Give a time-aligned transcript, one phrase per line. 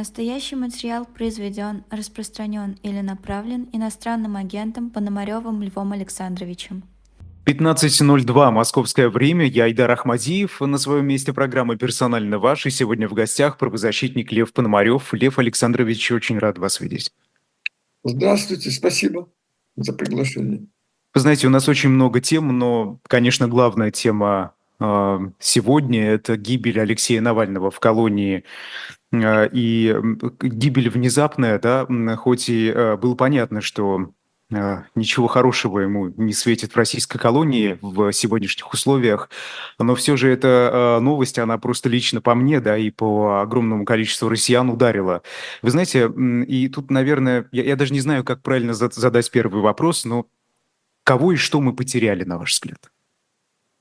[0.00, 6.84] Настоящий материал произведен, распространен или направлен иностранным агентом Пономаревым Львом Александровичем.
[7.44, 9.44] 15.02 московское время.
[9.44, 10.58] Я Айдар Ахмадиев.
[10.62, 12.64] На своем месте программы «Персонально ваш».
[12.64, 15.12] И сегодня в гостях правозащитник Лев Пономарев.
[15.12, 17.12] Лев Александрович, очень рад вас видеть.
[18.02, 19.28] Здравствуйте, спасибо
[19.76, 20.64] за приглашение.
[21.12, 26.80] Вы знаете, у нас очень много тем, но, конечно, главная тема э, сегодня– это гибель
[26.80, 28.44] Алексея Навального в колонии
[29.12, 29.96] и
[30.40, 34.12] гибель внезапная, да, хоть и э, было понятно, что
[34.96, 39.30] ничего хорошего ему не светит в российской колонии в сегодняшних условиях,
[39.78, 44.28] но все же эта новость, она просто лично по мне, да, и по огромному количеству
[44.28, 45.22] россиян ударила.
[45.62, 46.10] Вы знаете,
[46.48, 50.26] и тут, наверное, я, я даже не знаю, как правильно задать первый вопрос, но
[51.10, 52.90] Кого и что мы потеряли, на ваш взгляд?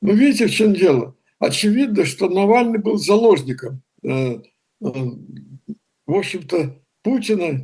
[0.01, 1.15] Ну, видите, в чем дело?
[1.37, 4.41] Очевидно, что Навальный был заложником, э, э,
[4.79, 7.61] в общем-то, Путина,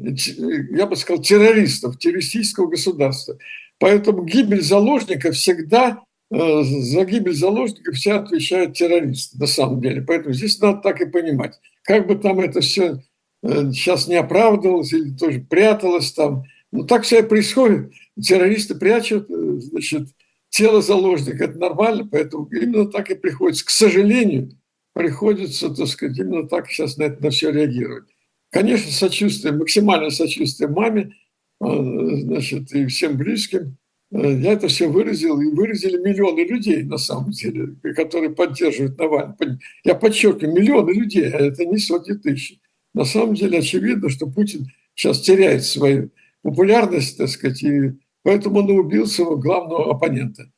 [0.77, 3.37] я бы сказал, террористов, террористического государства.
[3.79, 10.01] Поэтому гибель заложника всегда, э, за гибель заложника все отвечают террористы, на самом деле.
[10.01, 11.59] Поэтому здесь надо так и понимать.
[11.83, 13.01] Как бы там это все
[13.43, 17.91] сейчас не оправдывалось или тоже пряталось там, ну так все и происходит
[18.21, 20.09] террористы прячут э, значит,
[20.49, 21.45] тело заложника.
[21.45, 23.65] Это нормально, поэтому именно так и приходится.
[23.65, 24.51] К сожалению,
[24.95, 28.05] приходится, так сказать, именно так сейчас на это на все реагировать.
[28.49, 31.13] Конечно, сочувствие, максимальное сочувствие маме,
[31.61, 33.77] э, значит, и всем близким.
[34.11, 39.59] Э, я это все выразил, и выразили миллионы людей, на самом деле, которые поддерживают Навального.
[39.83, 42.57] Я подчеркиваю, миллионы людей, а это не сотни тысяч.
[42.93, 46.09] На самом деле очевидно, что Путин сейчас теряет свою
[46.41, 47.91] популярность, так сказать, и
[48.25, 50.51] Поэтому он убил своего главного оппонента.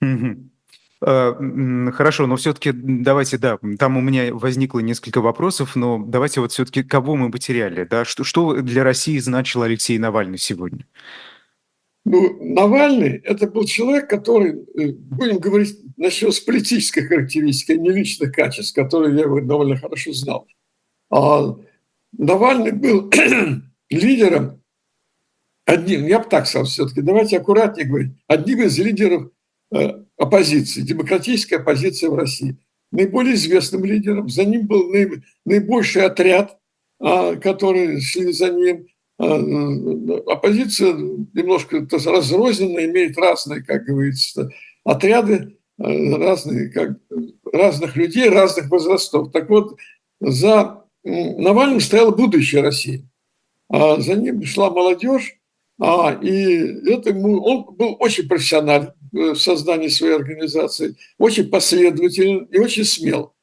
[0.00, 0.06] А,
[1.04, 6.82] хорошо, но все-таки давайте, да, там у меня возникло несколько вопросов, но давайте вот все-таки
[6.82, 10.86] кого мы потеряли, да, что, что для России значил Алексей Навальный сегодня?
[12.04, 17.90] Ну, Навальный– это был человек, который, э, будем говорить, начнем с политической характеристики, а не
[17.90, 20.48] личных качеств, которые я довольно хорошо знал.
[21.10, 21.56] А
[22.12, 23.10] Навальный был
[23.90, 24.62] лидером
[25.64, 29.30] одним, я бы так сказал все-таки, давайте аккуратнее говорить, одним из лидеров
[29.72, 32.56] э, оппозиции, демократической оппозиции в России.
[32.92, 34.92] Наиболее известным лидером, за ним был
[35.44, 36.58] наибольший отряд,
[37.00, 38.86] а, который шли за ним.
[39.18, 44.50] А, э, оппозиция немножко разрозненная, имеет разные, как говорится,
[44.84, 46.98] отряды, э, разные, как,
[47.52, 49.32] разных людей, разных возрастов.
[49.32, 49.76] Так вот,
[50.20, 53.08] за Навальным стояло будущее России.
[53.68, 55.36] А за ним шла молодежь,
[55.84, 62.58] а, и это ему, он был очень профессионален в создании своей организации, очень последователен и
[62.60, 63.34] очень смел.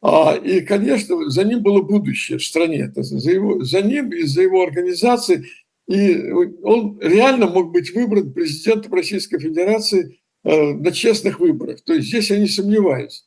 [0.00, 4.40] А, и, конечно, за ним было будущее в стране, за, его, за ним и за
[4.40, 5.44] его организацией.
[5.86, 6.30] И
[6.62, 11.82] он реально мог быть выбран президентом Российской Федерации э, на честных выборах.
[11.82, 13.26] То есть здесь я не сомневаюсь.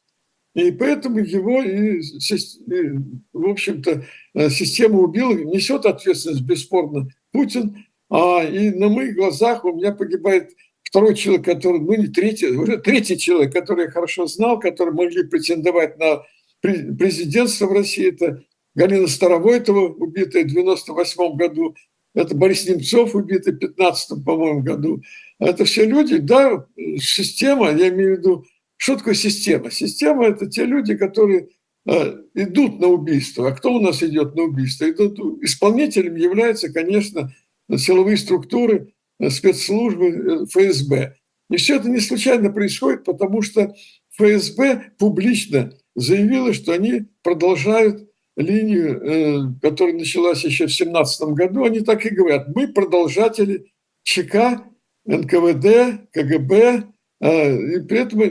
[0.55, 2.91] И поэтому его, и, и,
[3.31, 9.73] в общем-то, э, система убила, несет ответственность бесспорно Путин, а, и на моих глазах у
[9.73, 10.51] меня погибает
[10.83, 15.23] второй человек, который, ну не третий, уже третий человек, который я хорошо знал, который могли
[15.23, 16.23] претендовать на
[16.61, 18.09] президентство в России.
[18.09, 18.43] Это
[18.75, 21.75] Галина Старовойтова, убитая в 98 году.
[22.13, 25.01] Это Борис Немцов, убитый в 15 по-моему, году.
[25.37, 26.65] Это все люди, да,
[26.97, 28.45] система, я имею в виду,
[28.77, 29.71] что такое система?
[29.71, 31.49] Система– это те люди, которые
[31.85, 33.49] э, идут на убийство.
[33.49, 34.89] А кто у нас идет на убийство?
[34.89, 37.33] Идут, исполнителем является, конечно,
[37.75, 41.15] силовые структуры, э, спецслужбы э, ФСБ.
[41.49, 43.75] И все это не случайно происходит, потому что
[44.17, 51.63] ФСБ публично заявила, что они продолжают линию, э, которая началась еще в 2017 году.
[51.63, 53.71] Они так и говорят, мы продолжатели
[54.03, 54.63] ЧК,
[55.05, 56.83] НКВД, КГБ.
[57.21, 58.21] И при этом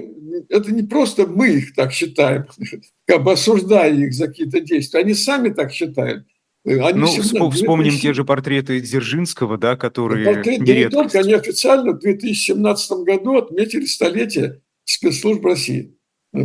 [0.48, 2.46] это не просто мы их так считаем,
[3.06, 5.00] как бы осуждая их за какие-то действия.
[5.00, 6.26] Они сами так считают.
[6.64, 8.02] Они ну, всегда, вспомним 2000...
[8.02, 13.84] те же портреты Дзержинского, да, которые Портреты не только, они официально в 2017 году отметили
[13.84, 15.94] столетие спецслужб России.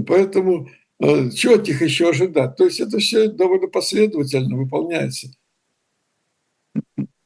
[0.07, 0.69] Поэтому
[0.99, 2.57] э, чего от них еще ожидать?
[2.57, 5.29] То есть это все довольно последовательно выполняется.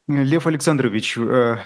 [0.08, 1.58] Лев Александрович, э,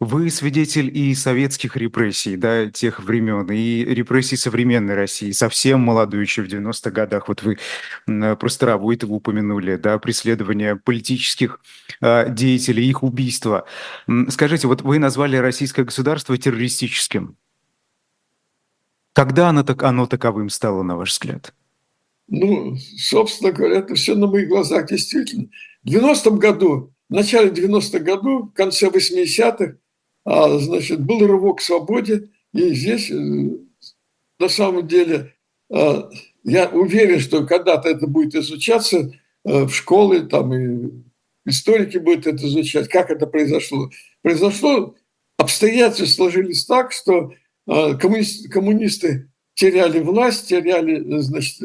[0.00, 6.42] вы свидетель и советских репрессий, да, тех времен, и репрессий современной России, совсем молодой еще
[6.42, 7.28] в 90-х годах.
[7.28, 7.58] Вот вы
[8.06, 11.60] про Старовойтова упомянули, да, преследование политических
[12.00, 13.66] э, деятелей, их убийства.
[14.28, 17.36] Скажите, вот вы назвали российское государство террористическим.
[19.12, 21.54] Когда оно, так, оно таковым стало, на ваш взгляд?
[22.26, 25.48] ну, собственно говоря, это все на моих глазах действительно.
[25.82, 29.76] В 90-м году, в начале 90-х годов, в конце 80-х,
[30.24, 33.14] а, значит, был рывок к свободе, и здесь э,
[34.38, 35.34] на самом деле
[35.70, 36.10] а,
[36.44, 39.12] я уверен, что когда-то это будет изучаться
[39.44, 40.90] э, в школе, там и
[41.46, 43.90] историки будут это изучать, как это произошло.
[44.22, 44.94] Произошло,
[45.38, 47.32] обстоятельства сложились так, что
[47.66, 51.62] коммунисты теряли власть, теряли, значит,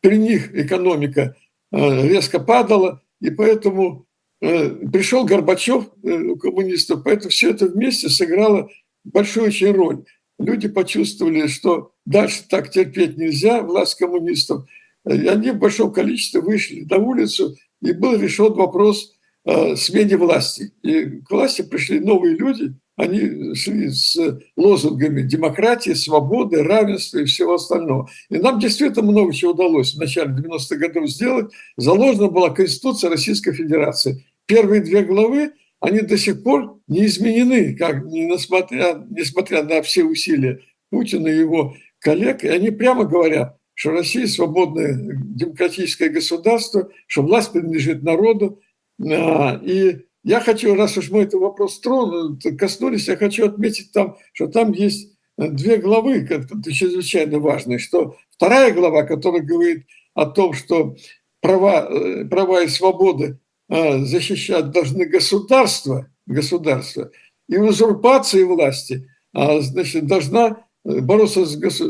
[0.00, 1.34] при них экономика
[1.72, 4.03] э, резко падала, и поэтому э,
[4.44, 8.68] пришел Горбачев у коммунистов, поэтому все это вместе сыграло
[9.04, 10.04] большую очень роль.
[10.38, 14.66] Люди почувствовали, что дальше так терпеть нельзя, власть коммунистов.
[15.08, 19.12] И они в большом количестве вышли на улицу, и был решен вопрос
[19.44, 20.72] э, смене власти.
[20.82, 24.16] И к власти пришли новые люди, они шли с
[24.56, 28.08] лозунгами демократии, свободы, равенства и всего остального.
[28.30, 31.52] И нам действительно много чего удалось в начале 90-х годов сделать.
[31.76, 34.24] Заложена была Конституция Российской Федерации.
[34.46, 40.60] Первые две главы они до сих пор не изменены, как, несмотря, несмотря на все усилия
[40.90, 42.42] Путина и его коллег.
[42.42, 48.62] И они прямо говорят, что Россия свободное демократическое государство, что власть принадлежит народу.
[48.98, 54.16] А, и я хочу, раз уж мы этот вопрос тронули, коснулись, я хочу отметить там,
[54.32, 56.26] что там есть две главы,
[56.64, 60.96] чрезвычайно важные, что вторая глава, которая говорит о том, что
[61.40, 63.38] права, э, права и свободы
[63.68, 67.10] защищать должны государства, государства,
[67.48, 71.82] и узурпации власти, а, значит, должна э, бороться с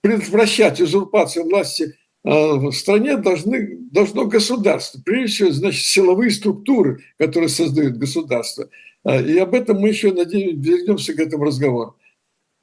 [0.00, 1.94] предотвращать узурпацию власти
[2.24, 8.68] а, в стране должны, должно государство, прежде всего, значит, силовые структуры, которые создают государство.
[9.04, 11.96] И об этом мы еще, надеюсь, вернемся к этому разговору.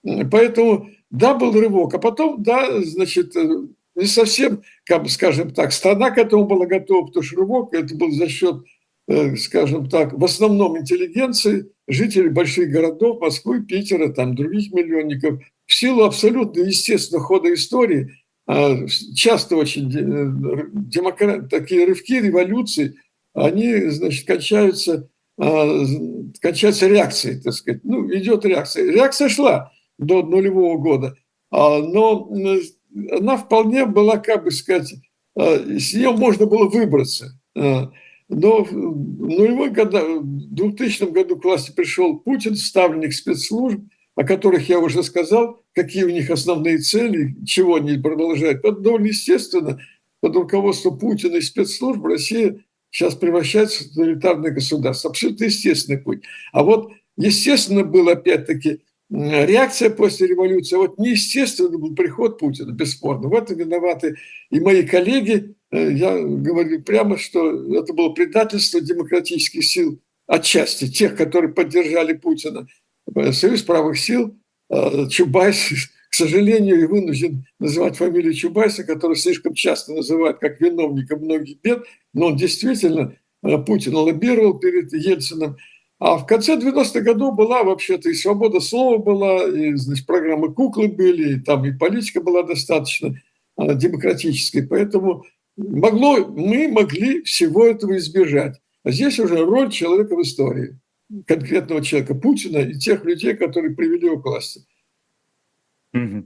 [0.04, 6.12] Поэтому, да, был рывок, а потом, да, значит, э, не совсем, как, скажем так, страна
[6.12, 8.64] к этому была готова, потому что рывок это был за счет,
[9.08, 15.74] э, скажем так, в основном интеллигенции, жителей больших городов, Москвы, Питера, там других миллионников, в
[15.74, 18.12] силу абсолютно естественного хода истории,
[18.48, 22.96] а, часто очень э, демократ, такие рывки революции,
[23.34, 25.84] они, значит, кончаются, а,
[26.40, 27.84] кончаются реакцией, так сказать.
[27.84, 28.92] Ну, идет реакция.
[28.92, 31.18] Реакция шла до нулевого года,
[31.50, 32.30] а, но
[33.12, 34.96] она вполне была, как бы сказать,
[35.36, 37.40] э, с нее можно было выбраться.
[37.56, 37.88] Э,
[38.28, 43.82] но в нулевой года, в 2000 году к власти пришел Путин, ставленник спецслужб,
[44.16, 48.64] о которых я уже сказал, какие у них основные цели, чего они продолжают.
[48.64, 49.80] Это довольно естественно.
[50.22, 55.12] Под руководством Путина и спецслужб Россия сейчас превращается в тоталитарное государство.
[55.12, 56.24] Абсолютно естественный путь.
[56.52, 60.76] А вот естественно было, опять-таки, реакция после революции.
[60.76, 63.28] Вот неестественный был приход Путина, бесспорно.
[63.28, 64.18] В этом виноваты
[64.50, 65.56] и мои коллеги.
[65.72, 72.68] Э, я говорю прямо, что это было предательство демократических сил отчасти, тех, которые поддержали Путина.
[73.32, 74.36] Союз правых сил,
[74.70, 81.16] э, Чубайс, к сожалению, и вынужден называть фамилию Чубайса, который слишком часто называют как виновника
[81.18, 85.58] многих бед, но он действительно э, Путина лоббировал перед Ельцином.
[85.98, 90.90] А в конце 90-х годов была вообще-то и свобода слова была, и значит, программы куклы
[90.90, 93.16] были, и там и политика была достаточно
[93.56, 94.62] а, демократической.
[94.62, 95.24] Поэтому
[95.56, 98.60] могло, мы могли всего этого избежать.
[98.84, 100.78] А здесь уже роль человека в истории,
[101.26, 104.66] конкретного человека Путина и тех людей, которые привели его к власти.
[105.96, 106.26] Mm-hmm.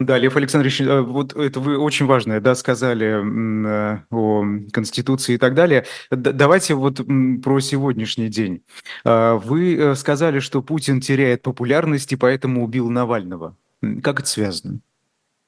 [0.00, 5.38] Да, Лев Александрович, э, вот это вы очень важное, да, сказали э, о Конституции и
[5.38, 5.86] так далее.
[6.10, 7.00] Давайте вот
[7.42, 8.62] про сегодняшний день.
[9.04, 13.56] А, вы э, сказали, что Путин теряет популярность и поэтому убил Навального.
[14.00, 14.78] Как это связано?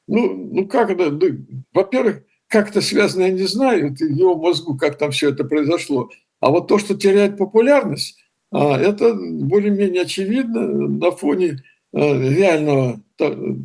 [0.09, 1.13] Ну, ну как это?
[1.13, 3.95] Ну, во-первых, как это связано, я не знаю.
[3.95, 6.11] В его мозгу, как там все это произошло.
[6.41, 8.19] А вот то, что теряет популярность,
[8.51, 13.01] а, это более-менее очевидно на фоне реального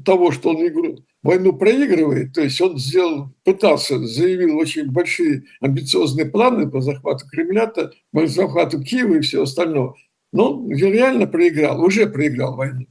[0.05, 6.25] того, что он игру, войну проигрывает, то есть он сделал, пытался, заявил очень большие амбициозные
[6.25, 7.71] планы по захвату Кремля,
[8.11, 9.93] по захвату Киева и все остальное.
[10.31, 12.85] Но реально проиграл, уже проиграл войну.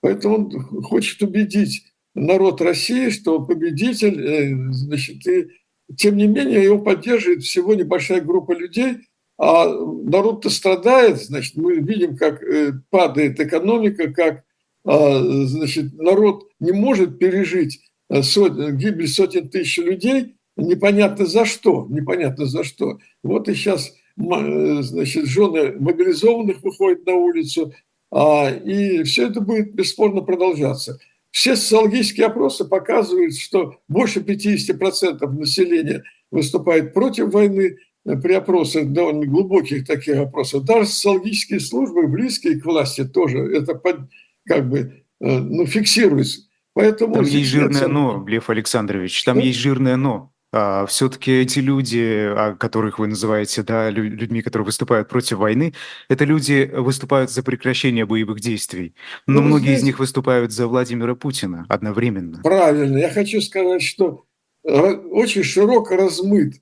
[0.00, 1.84] Поэтому он хочет убедить
[2.14, 5.48] народ России, что победитель, э, значит, и
[5.96, 8.98] тем не менее его поддерживает всего небольшая группа людей,
[9.38, 14.44] а народ-то страдает, значит, мы видим, как э, падает экономика, как
[14.84, 22.46] значит, народ не может пережить э, сот, гибель сотен тысяч людей, непонятно за что, непонятно
[22.46, 22.98] за что.
[23.22, 27.72] Вот и сейчас э, значит, жены мобилизованных выходят на улицу,
[28.12, 30.98] а, и все это будет бесспорно продолжаться.
[31.30, 39.26] все социологические опросы показывают, что больше 50% населения выступает против войны, э, при опросах довольно
[39.26, 40.64] глубоких таких опросов.
[40.64, 44.00] Даже социологические службы, близкие к власти, тоже это под,
[44.46, 46.42] как бы э, ну, фиксируется.
[46.74, 49.46] Поэтому там есть жирное «но», Лев Александрович, там что?
[49.46, 50.32] есть жирное «но».
[50.52, 52.28] А, все-таки эти люди,
[52.58, 55.74] которых вы называете да, людьми, которые выступают против войны,
[56.08, 58.94] это люди выступают за прекращение боевых действий.
[59.26, 59.80] Но ну, многие здесь...
[59.80, 62.40] из них выступают за Владимира Путина одновременно.
[62.42, 62.98] Правильно.
[62.98, 64.24] Я хочу сказать, что
[64.64, 66.54] э, очень широко размыт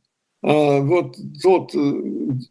[0.42, 2.02] а, вот тот э,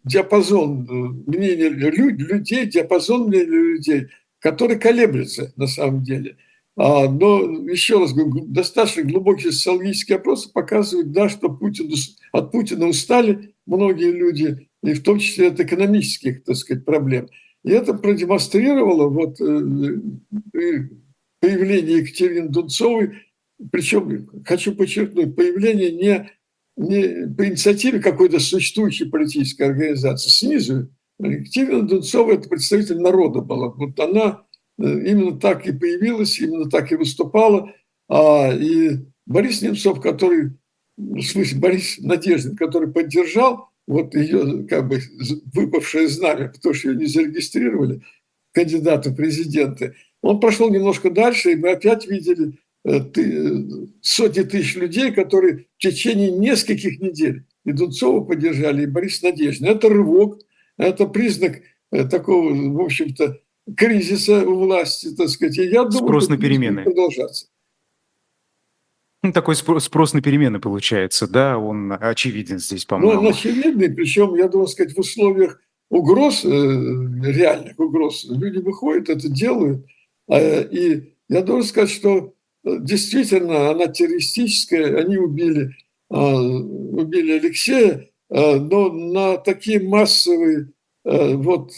[0.03, 4.07] диапазон мнения людей, диапазон мнения людей,
[4.39, 6.37] который колеблется на самом деле–
[6.79, 11.91] а, но, еще раз говорю, достаточно глубокие социологические опросы показывают, да, что Путин,
[12.31, 17.29] от Путина устали многие люди, и в том числе от экономических, так сказать, проблем.
[17.63, 20.01] И это продемонстрировало вот, э,
[21.41, 23.23] появление Екатерины Дунцовой,
[23.71, 26.31] причем, хочу подчеркнуть, появление не,
[26.77, 30.89] не по инициативе какой-то существующей политической организации снизу.
[31.19, 33.69] Екатерина Дунцова– это представитель народа была.
[33.69, 34.43] Вот она
[34.77, 37.73] именно так и появилась, именно так и выступала.
[38.07, 40.51] А, и Борис Немцов, который,
[40.97, 45.01] в смысле Борис Надеждин, который поддержал вот ее как бы
[45.53, 48.01] выпавшее знамя, потому что ее не зарегистрировали
[48.51, 52.53] кандидата президенты, он прошел немножко дальше, и мы опять видели
[52.85, 52.99] э,
[54.01, 59.67] сотни тысяч людей, которые в течение нескольких недель и Дунцова поддержали, и Борис Надеждин.
[59.67, 60.39] Это рывок,
[60.77, 63.39] это признак э, такого, в общем-то,
[63.75, 65.57] кризиса у власти, так сказать.
[65.57, 66.83] И я думаю, спрос на перемены.
[66.83, 67.47] продолжаться.
[69.23, 73.21] Ну, такой спрос на перемены получается, да, он очевиден здесь, ну, по-моему.
[73.21, 79.09] Ну, он очевидный, причем, я думаю сказать, в условиях угроз, э, реальных угроз, люди выходят,
[79.09, 79.85] это делают.
[80.29, 85.75] А, и я должен сказать, что э, действительно она террористическая, они убили,
[86.09, 90.71] а, убили Алексея, но на такие массовые
[91.03, 91.71] вот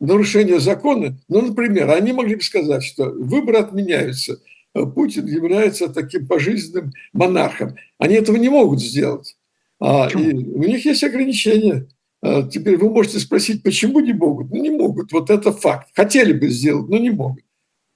[0.00, 4.38] нарушение закона, ну, например, они могли бы сказать, что выборы отменяются,
[4.72, 7.76] Путин является таким пожизненным монархом.
[7.98, 9.36] Они этого не могут сделать.
[9.80, 11.88] А, и у них есть ограничения.
[12.20, 14.50] А, теперь вы можете спросить, почему не могут?
[14.50, 15.12] Ну, не могут.
[15.12, 15.88] Вот это факт.
[15.94, 17.42] Хотели бы сделать, но не могут.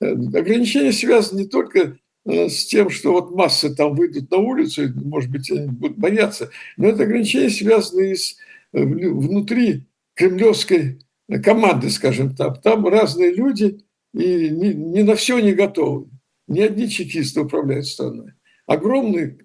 [0.01, 4.93] Э, ограничения связаны не только э, с тем, что вот массы там выйдут на улицу,
[4.95, 8.37] может быть, они будут бояться, но это ограничения связаны и с
[8.73, 11.01] э, внутри кремлевской
[11.43, 12.63] команды, скажем так.
[12.63, 13.81] Там разные люди,
[14.15, 16.09] и не, не на все не готовы.
[16.49, 18.33] Ни одни чекисты управляют страной.
[18.67, 19.39] Огромный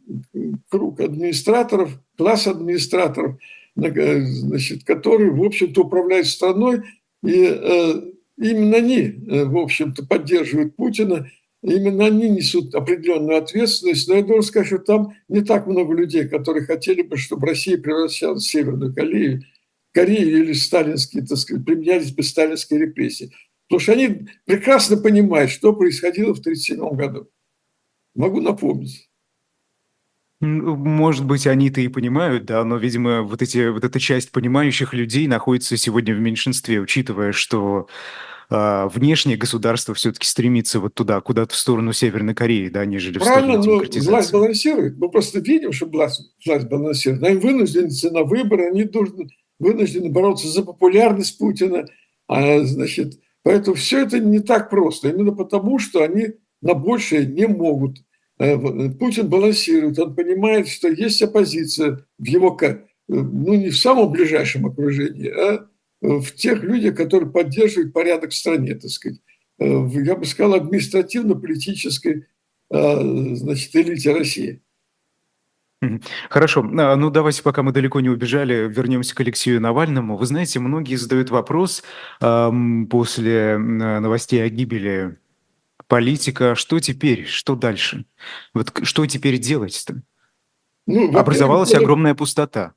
[0.69, 3.37] круг администраторов, класс администраторов,
[3.75, 6.81] значит, которые, в общем-то, управляют страной,
[7.23, 8.01] и э,
[8.37, 11.27] именно они, э, в общем-то, поддерживают Путина,
[11.71, 14.07] именно они несут определенную ответственность.
[14.07, 17.77] Но я должен сказать, что там не так много людей, которые хотели бы, чтобы Россия
[17.77, 19.43] превращалась в Северную Корею
[19.97, 23.31] Корею или сталинские, так сказать, применялись бы сталинские репрессии.
[23.67, 27.29] Потому что они прекрасно понимают, что происходило в 1937 году.
[28.13, 29.09] Могу напомнить.
[30.39, 35.25] Может быть, они-то и понимают, да, но, видимо, вот, эти, вот эта часть понимающих людей
[35.25, 37.87] находится сегодня в меньшинстве, учитывая, что
[38.49, 43.61] внешнее государство все-таки стремится вот туда, куда-то в сторону Северной Кореи, да, нежели Правильно, в
[43.61, 44.97] сторону но власть балансирует.
[44.97, 47.23] Мы просто видим, что власть, власть балансирует.
[47.23, 49.27] Они вынуждены на выборы, они должны
[49.59, 51.87] вынуждены бороться за популярность Путина.
[52.27, 55.09] А, значит, поэтому все это не так просто.
[55.09, 56.27] Именно потому, что они
[56.61, 57.97] на большее не могут.
[58.39, 58.57] Э,
[58.91, 62.57] Путин балансирует, он понимает, что есть оппозиция в его,
[63.07, 65.67] ну не в самом ближайшем окружении, а
[66.01, 69.19] в тех людях, которые поддерживают порядок в стране, так сказать.
[69.59, 72.27] Э, я бы сказал, административно-политической
[72.69, 74.61] э, значит, элите России.
[76.29, 76.67] Хорошо.
[76.79, 80.17] А, ну, давайте, пока мы далеко не убежали, вернемся к Алексею Навальному.
[80.17, 81.83] Вы знаете, многие задают вопрос
[82.19, 85.17] эм, после новостей о гибели
[85.87, 88.05] политика, что теперь, что дальше?
[88.55, 90.01] Вот что теперь делать-то?
[90.87, 92.73] Ну, Образовалась огромная пустота.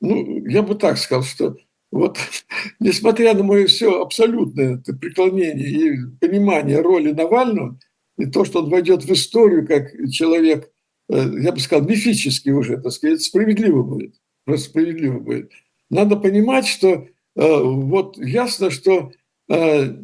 [0.00, 1.56] Ну, я бы так сказал, что
[1.90, 2.18] вот,
[2.80, 7.78] несмотря на мое все абсолютное преклонение и понимание роли Навального,
[8.18, 10.70] и то, что он войдет в историю как человек–
[11.08, 14.14] Э, я бы сказал, мифический уже, так сказать, справедливо будет.
[14.44, 15.52] Просто справедливо будет.
[15.90, 19.12] Надо понимать, что э, вот ясно, что
[19.48, 19.96] э,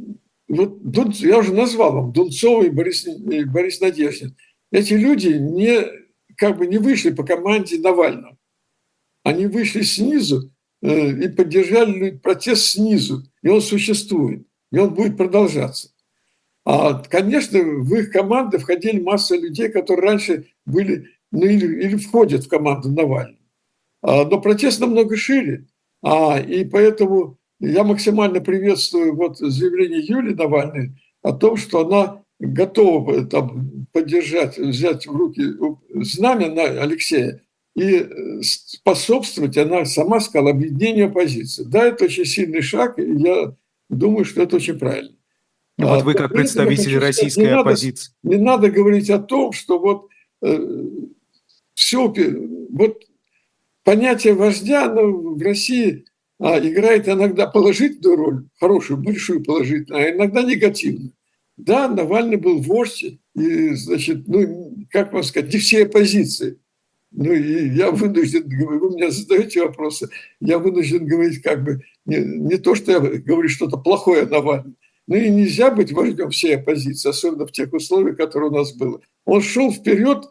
[0.49, 4.37] вот я уже назвал вам Дунцов и Борис, и Борис Надеждин.
[4.71, 5.83] Эти люди не,
[6.37, 8.37] как бы не вышли по команде Навального.
[9.25, 10.52] Они вышли снизу
[10.83, 13.23] и поддержали протест снизу.
[13.43, 14.47] И он существует.
[14.73, 15.91] И он будет продолжаться.
[16.65, 22.45] А, конечно, в их команды входили масса людей, которые раньше были ну, или, или входят
[22.45, 23.39] в команду Навального.
[24.03, 25.67] А, но протест намного шире.
[26.03, 33.25] А, и поэтому я максимально приветствую вот заявление Юлии Навальной о том, что она готова
[33.27, 35.43] там, поддержать, взять в руки
[36.03, 37.41] знамя на Алексея
[37.75, 38.07] и
[38.43, 41.65] способствовать, она сама сказала, объединению оппозиции.
[41.65, 43.55] Да, это очень сильный шаг, и я
[43.89, 45.17] думаю, что это очень правильно.
[45.79, 48.13] Ну, вот а, вы как представитель российской сказать, не оппозиции.
[48.23, 50.09] Надо, не надо говорить о том, что вот
[50.43, 50.85] э,
[51.75, 52.13] все,
[52.71, 53.03] вот
[53.83, 56.05] понятие вождя оно в России
[56.39, 61.13] а, играет иногда положительную роль, хорошую, большую положительную, а иногда негативную.
[61.57, 66.59] Да, Навальный был вождь, и, значит, ну, как вам сказать, не все оппозиции.
[67.15, 70.09] Ну, и я вынужден, вы меня задаете вопросы,
[70.41, 74.77] я вынужден говорить как бы не, не то, что я говорю что-то плохое о Навальном,
[75.07, 79.01] ну и нельзя быть вождем всей оппозиции, особенно в тех условиях, которые у нас было.
[79.27, 80.25] Он шел вперед,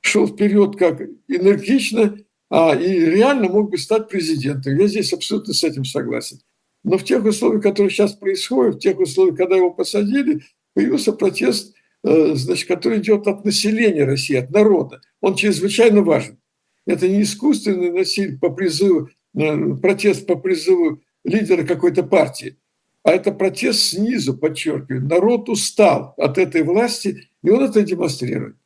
[0.00, 2.18] шел вперед как энергично,
[2.50, 4.76] а, и реально мог бы стать президентом.
[4.76, 6.40] Я здесь абсолютно с этим согласен.
[6.82, 10.42] Но в тех условиях, которые сейчас происходят, в тех условиях, когда его посадили,
[10.74, 15.00] появился протест, значит, который идет от населения России, от народа.
[15.20, 16.38] Он чрезвычайно важен.
[16.86, 22.58] Это не искусственный насилие по призыву, э, протест по призыву лидера какой-то партии,
[23.02, 25.06] а это протест снизу, подчеркиваю.
[25.06, 28.56] Народ устал от этой власти, и он это демонстрирует.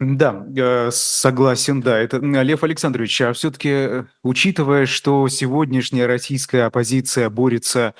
[0.00, 1.98] Да, э, согласен, да.
[1.98, 7.94] Это Лев Александрович, а все-таки, э, учитывая, что сегодняшняя российская оппозиция борется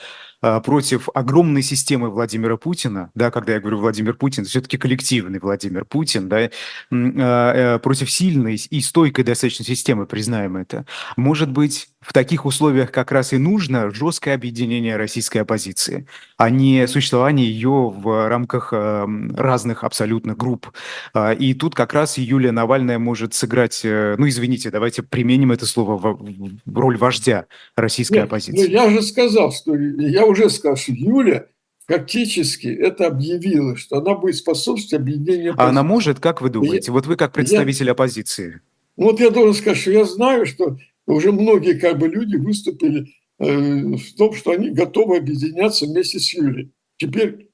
[0.61, 6.29] против огромной системы Владимира Путина, да, когда я говорю Владимир Путин, все-таки коллективный Владимир Путин,
[6.29, 6.51] да,
[6.91, 10.87] а, э, против сильной и стойкой достаточно системы, признаем это.
[11.17, 16.07] Может быть, в таких условиях как раз и нужно жесткое объединение российской оппозиции,
[16.37, 20.71] а не существование ее в рамках э, разных абсолютно групп.
[21.15, 25.67] А, и тут как раз Юлия Навальная может сыграть, э, ну, извините, давайте применим это
[25.67, 28.71] слово в роль вождя российской Нет, оппозиции.
[28.71, 31.47] Я же сказал, что я уже сказал, что Юля
[31.87, 35.67] фактически это объявила, что она будет способствовать объединению оппозиции.
[35.67, 36.89] А она может, как вы думаете?
[36.89, 38.61] Я, вот вы как представитель я, оппозиции.
[38.97, 43.15] Ну, вот я должен сказать, что я знаю, что уже многие как бы люди выступили
[43.39, 46.73] э, в том, что они готовы объединяться вместе с Юлей.
[46.97, 47.51] Теперь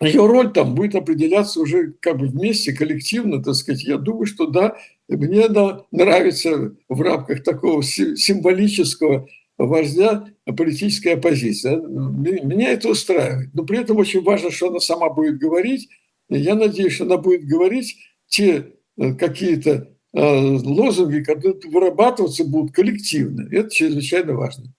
[0.00, 3.84] ее роль там будет определяться уже как бы вместе, коллективно, так сказать.
[3.84, 4.76] Я думаю, что да,
[5.08, 11.76] мне да, нравится в рамках такого символического вождя политической оппозиции.
[11.76, 13.50] Меня это устраивает.
[13.54, 15.88] Но при этом очень важно, что она сама будет говорить.
[16.28, 23.48] Я надеюсь, что она будет говорить те э, какие-то э, лозунги, которые вырабатываться будут коллективно.
[23.50, 24.72] Это чрезвычайно важно.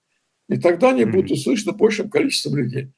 [0.47, 2.93] И тогда они будут услышаны большим количеством людей.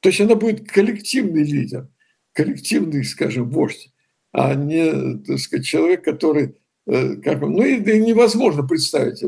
[0.00, 1.88] То есть она будет коллективный лидер,
[2.32, 3.92] коллективный, скажем, вождь,
[4.32, 6.54] а не так сказать, человек, который
[6.88, 9.22] Э, как, ну и, да, невозможно представить.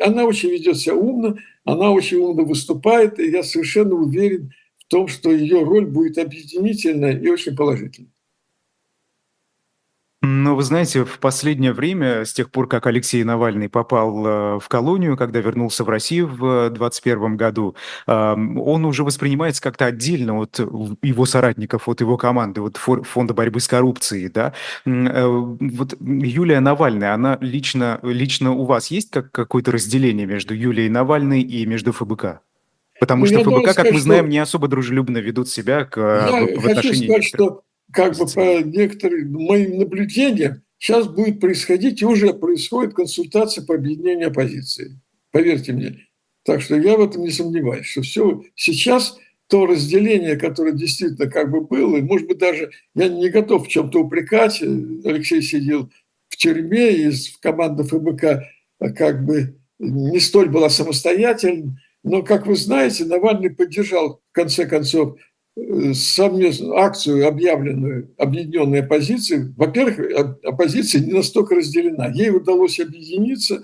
[0.00, 5.08] Она очень ведет себя умно, она очень умно выступает, и я совершенно уверен в том,
[5.08, 8.12] что ее роль будет объединительная и очень положительная.
[10.26, 14.68] Но вы знаете, в последнее время, с тех пор, как Алексей Навальный попал э, в
[14.68, 21.26] колонию, когда вернулся в Россию в 2021 году, он уже воспринимается как-то отдельно от его
[21.26, 24.28] соратников, от его команды, от Фонда борьбы с коррупцией.
[24.28, 24.54] Да?
[24.86, 30.88] Э, вот Юлия Навальная, она лично, лично у вас есть как, какое-то разделение между Юлией
[30.88, 32.40] Навальной и между ФБК?
[32.98, 34.30] Потому ну, что ФБК, сказать, как мы знаем, что...
[34.30, 37.06] не особо дружелюбно ведут себя к, я в, в отношении...
[37.08, 43.64] Сказать, что как бы по некоторым моим наблюдениям, сейчас будет происходить и уже происходит консультация
[43.64, 45.00] по объединению оппозиции.
[45.30, 46.06] Поверьте мне.
[46.44, 49.18] Так что я в этом не сомневаюсь, что все сейчас
[49.48, 53.70] то разделение, которое действительно как бы было, и, может быть, даже я не готов в
[53.70, 54.60] чем-то упрекать.
[54.62, 55.90] Алексей сидел
[56.28, 58.42] в тюрьме, и команда ФБК
[58.96, 61.78] как бы не столь была самостоятельной.
[62.02, 65.18] Но, как вы знаете, Навальный поддержал, в конце концов,
[65.92, 70.00] совместную акцию, объявленную объединенной оппозицией, во-первых,
[70.42, 72.08] оппозиция не настолько разделена.
[72.08, 73.62] Ей удалось объединиться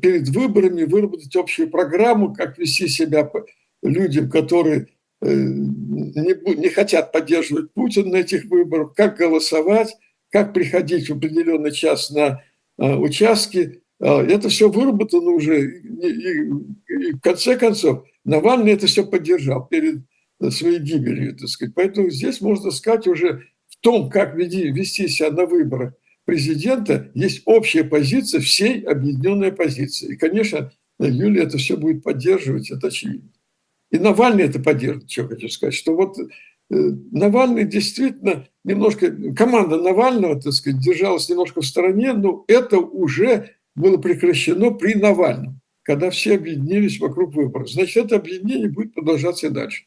[0.00, 3.30] перед выборами, выработать общую программу, как вести себя
[3.82, 4.86] людям, которые
[5.20, 9.96] э, не, не хотят поддерживать Путина на этих выборах, как голосовать,
[10.30, 12.42] как приходить в определенный час на
[12.78, 13.82] э, участки.
[14.00, 15.80] Э, это все выработано уже.
[15.80, 20.00] И, и, и в конце концов, Навальный это все поддержал перед
[20.50, 21.74] своей гибелью, так сказать.
[21.74, 25.94] Поэтому здесь можно сказать уже в том, как вести себя на выборах
[26.24, 30.14] президента, есть общая позиция всей объединенной оппозиции.
[30.14, 33.30] И, конечно, Юлия это все будет поддерживать, это очевидно.
[33.90, 36.16] и Навальный это поддерживает, что хочу сказать, что вот
[36.68, 43.98] Навальный действительно немножко, команда Навального, так сказать, держалась немножко в стороне, но это уже было
[43.98, 47.70] прекращено при Навальном, когда все объединились вокруг выборов.
[47.70, 49.84] Значит, это объединение будет продолжаться и дальше.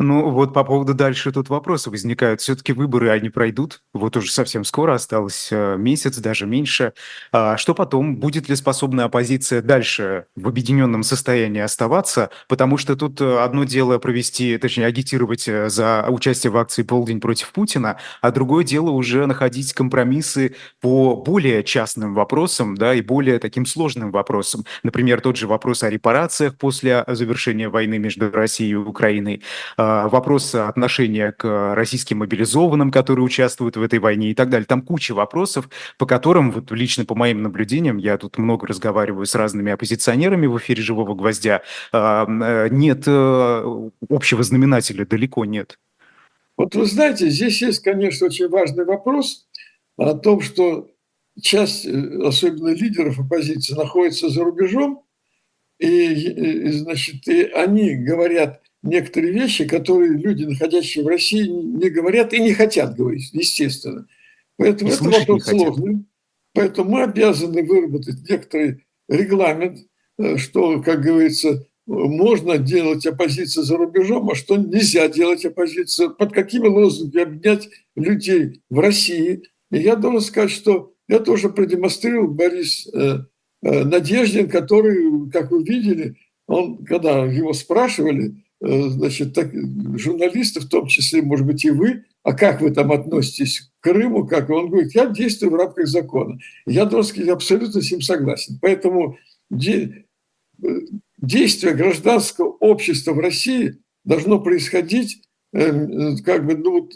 [0.00, 2.40] Ну вот по поводу дальше тут вопросы возникают.
[2.40, 3.82] Все-таки выборы, они пройдут.
[3.92, 6.92] Вот уже совсем скоро, осталось э, месяц, даже меньше.
[7.32, 8.16] А что потом?
[8.16, 12.30] Будет ли способна оппозиция дальше в объединенном состоянии оставаться?
[12.46, 17.20] Потому что тут э, одно дело провести, точнее агитировать э, за участие в акции «Полдень
[17.20, 23.40] против Путина», а другое дело уже находить компромиссы по более частным вопросам, да, и более
[23.40, 24.64] таким сложным вопросам.
[24.84, 29.42] Например, тот же вопрос о репарациях после завершения войны между Россией и Украиной
[29.76, 34.66] а, а, вопрос отношения к российским мобилизованным, которые участвуют в этой войне и так далее.
[34.66, 39.34] Там куча вопросов, по которым, вот лично по моим наблюдениям, я тут много разговариваю с
[39.34, 45.78] разными оппозиционерами в эфире «Живого гвоздя», а, э, нет э, общего знаменателя, далеко нет.
[46.56, 49.46] Вот вы знаете, здесь есть, конечно, очень важный вопрос
[49.96, 50.88] о том, что
[51.40, 55.04] часть, э, особенно лидеров оппозиции, находится за рубежом,
[55.78, 62.32] и, и значит, и они говорят некоторые вещи, которые люди, находящие в России, не говорят
[62.32, 64.06] и не хотят говорить, естественно.
[64.56, 66.04] Поэтому и это вопрос сложный.
[66.54, 69.78] Поэтому мы обязаны выработать некоторый регламент,
[70.18, 76.32] э, что, как говорится, можно делать оппозицию за рубежом, а что нельзя делать оппозицию, под
[76.32, 79.44] какими лозунгами обнять людей в России.
[79.70, 83.20] И я должен сказать, что это уже продемонстрировал Борис э,
[83.62, 89.52] э, Надеждин, который, как вы видели, он, когда его спрашивали, значит, так,
[89.98, 94.26] журналисты, в том числе, может быть, и вы, а как вы там относитесь к Крыму,
[94.26, 96.38] как он говорит, я действую в рамках закона.
[96.66, 98.58] Я должен сказать, абсолютно с ним согласен.
[98.60, 99.16] Поэтому
[99.50, 100.06] де,
[100.62, 100.68] э,
[101.18, 106.90] действие гражданского общества в России должно происходить э, как бы ну,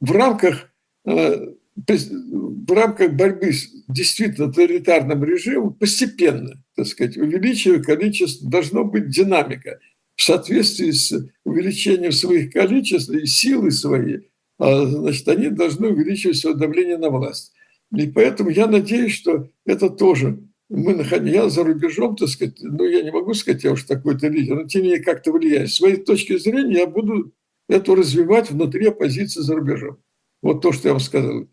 [0.00, 0.70] в рамках
[1.04, 9.78] в рамках борьбы с действительно тоталитарным режимом постепенно, так сказать, увеличивая количество, должно быть динамика–
[10.16, 16.56] в соответствии с увеличением своих количеств и силы своей, а, значит, они должны увеличивать свое
[16.56, 17.52] давление на власть.
[17.94, 22.84] И поэтому я надеюсь, что это тоже мы находим, я за рубежом, так сказать, ну,
[22.84, 25.70] я не могу сказать, я уж такой-то лидер, но тем не менее как-то влияет.
[25.70, 27.32] С своей точки зрения я буду
[27.68, 29.98] это развивать внутри оппозиции за рубежом.
[30.42, 31.46] Вот то, что я вам сказал.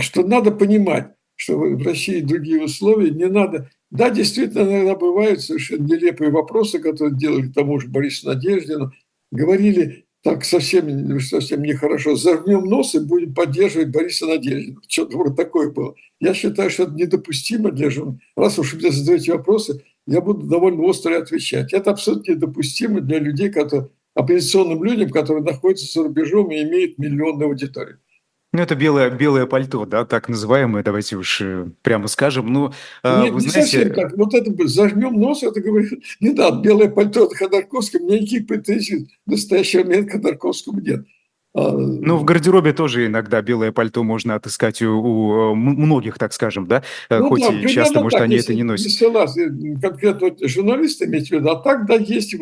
[0.00, 5.86] Что надо понимать, что в России другие условия, не надо да, действительно, иногда бывают совершенно
[5.86, 8.90] нелепые вопросы, которые делали тому же Борису Надеждину.
[9.30, 12.16] Говорили так совсем, совсем нехорошо.
[12.16, 14.80] Зарвем нос и будем поддерживать Бориса Надеждина.
[14.88, 15.94] Что-то вроде такое было.
[16.20, 18.28] Я считаю, что это недопустимо для журналистов.
[18.36, 21.72] Раз уж вы задаете вопросы, я буду довольно остро отвечать.
[21.72, 27.46] Это абсолютно недопустимо для людей, которые, оппозиционным людям, которые находятся за рубежом и имеют миллионную
[27.46, 28.00] аудиторию.
[28.54, 32.52] Ну, это белое, белое пальто, да, так называемое, давайте уж э, прямо скажем.
[32.52, 33.78] Ну, а, Нет, вы не знаете...
[33.78, 34.16] совсем так.
[34.16, 38.46] Вот это зажмем нос, это говорит, не да, белое пальто это Ходорковский, у меня никаких
[38.46, 41.04] претензий в настоящий момент Ходорковскому нет.
[41.52, 46.68] А, ну, в гардеробе тоже иногда белое пальто можно отыскать у, у многих, так скажем,
[46.68, 46.84] да?
[47.10, 48.86] Э, ну, Хоть да, и часто, может, так, они это не носят.
[48.86, 49.36] Если нас
[49.82, 52.36] конкретно журналисты иметь в виду, а так, да, есть.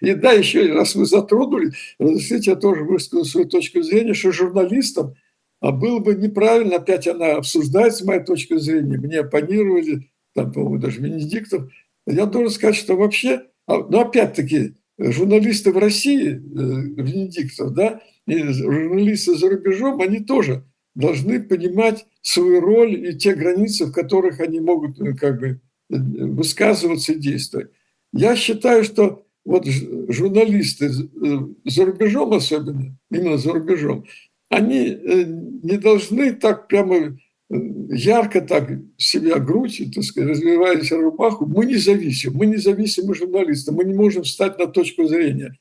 [0.00, 5.16] И да, еще раз вы затронули, разрешите, я тоже высказал свою точку зрения, что журналистам–
[5.60, 10.78] а было бы неправильно, опять она обсуждается, с моей точки зрения, мне оппонировали, там, по-моему,
[10.78, 11.70] даже Венедиктов.
[12.06, 18.38] Я должен сказать, что вообще, а, ну, опять-таки, журналисты в России, э, Венедиктов, да, и
[18.38, 20.64] журналисты за рубежом, они тоже
[20.94, 25.96] должны понимать свою роль и те границы, в которых они могут э, как бы э,
[25.96, 27.70] высказываться и действовать.
[28.12, 34.04] Я считаю, что вот журналисты за рубежом особенно, именно за рубежом,
[34.48, 35.24] они э,
[35.62, 37.54] не должны так прямо э,
[37.90, 41.46] ярко так себя грудь, так сказать, развиваясь рубаху.
[41.46, 45.58] Мы независимы, мы независимые журналисты, мы не можем встать на точку зрения.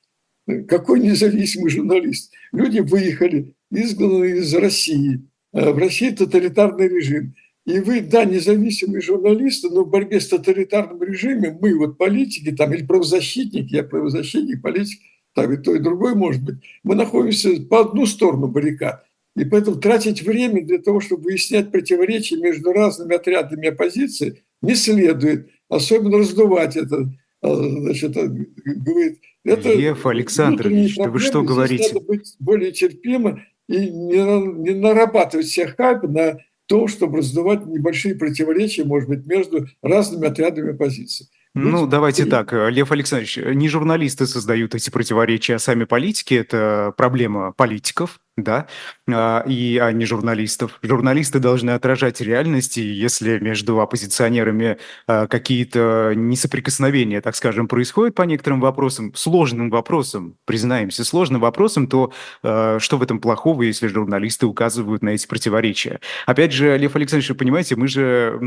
[0.67, 2.31] Какой независимый журналист?
[2.51, 5.21] Люди выехали, изгнаны из России.
[5.53, 7.33] Э, в России тоталитарный режим.
[7.65, 12.71] И вы, да, независимые журналисты, но в борьбе с тоталитарным режимом мы, вот политики там,
[12.75, 14.99] или правозащитники, я правозащитник, политик–
[15.35, 19.05] так и то, и другой может быть, мы находимся по одну сторону баррикад.
[19.35, 25.49] И поэтому тратить время для того, чтобы выяснять противоречия между разными отрядами оппозиции, не следует.
[25.67, 27.11] Особенно раздувать это.
[27.41, 31.93] А, значит, говорит, это Лев Александрович, да вы что говорите?
[31.93, 38.15] Надо быть более терпимо и не, не нарабатывать всех хайп на то, чтобы раздувать небольшие
[38.15, 41.27] противоречия, может быть, между разными отрядами оппозиции.
[41.55, 46.33] Ну, давайте так, Лев Александрович, не журналисты создают эти противоречия, а сами политики.
[46.33, 48.67] Это проблема политиков, да,
[49.09, 50.79] а, и а не журналистов.
[50.81, 58.23] Журналисты должны отражать реальность, и если между оппозиционерами а, какие-то несоприкосновения, так скажем, происходят по
[58.23, 62.11] некоторым вопросам, сложным вопросам, признаемся, сложным вопросам, то
[62.43, 66.01] а, что в этом плохого, если журналисты указывают на эти противоречия?
[66.25, 68.37] Опять же, Лев Александрович, вы понимаете, мы же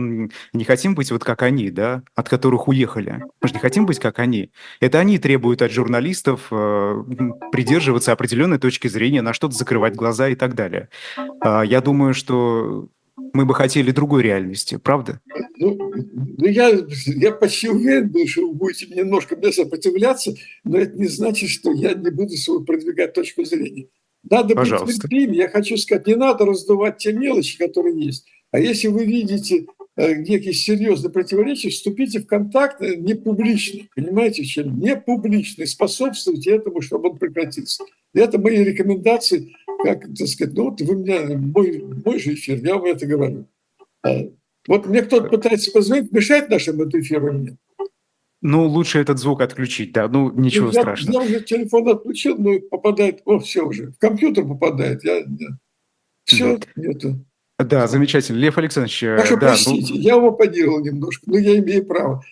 [0.52, 2.97] не хотим быть вот как они, да, от которых уехали.
[3.40, 4.50] Мы же не хотим быть как они.
[4.80, 10.54] Это они требуют от журналистов придерживаться определенной точки зрения, на что-то закрывать глаза и так
[10.54, 10.88] далее.
[11.40, 12.88] А, я думаю, что
[13.32, 15.20] мы бы хотели другой реальности, правда?
[15.56, 15.76] Ну,
[16.38, 16.70] ну я,
[17.06, 20.34] я почти уверен, что вы будете немножко мне сопротивляться,
[20.64, 23.88] но это не значит, что я не буду свою продвигать точку зрения.
[24.28, 24.86] Надо Пожалуйста.
[24.86, 25.32] быть терпимым.
[25.32, 28.26] Я хочу сказать, не надо раздувать те мелочи, которые есть.
[28.50, 34.44] А если вы видите Э, некие серьезные противоречия, вступите в контакт э, не публично, понимаете,
[34.44, 37.84] чем не публично, и способствуйте этому, чтобы он прекратился.
[38.14, 42.76] Это мои рекомендации, как, так сказать, ну вот вы меня, мой, мой же эфир, я
[42.76, 43.46] вам это говорю.
[44.04, 44.28] А,
[44.68, 47.56] вот мне кто-то пытается позвонить, мешает нашему эфиру нет?
[48.40, 51.22] Ну, лучше этот звук отключить, да, ну, ничего ну, я, страшного.
[51.22, 55.58] Я уже телефон отключил, но попадает, о, все уже, в компьютер попадает, я, я
[56.24, 56.66] все, да.
[56.76, 57.24] нету.
[57.58, 58.38] Да, замечательно.
[58.38, 60.00] Лев Александрович, Прошу да, простите, ну...
[60.00, 62.22] я его подделал немножко, но я имею право.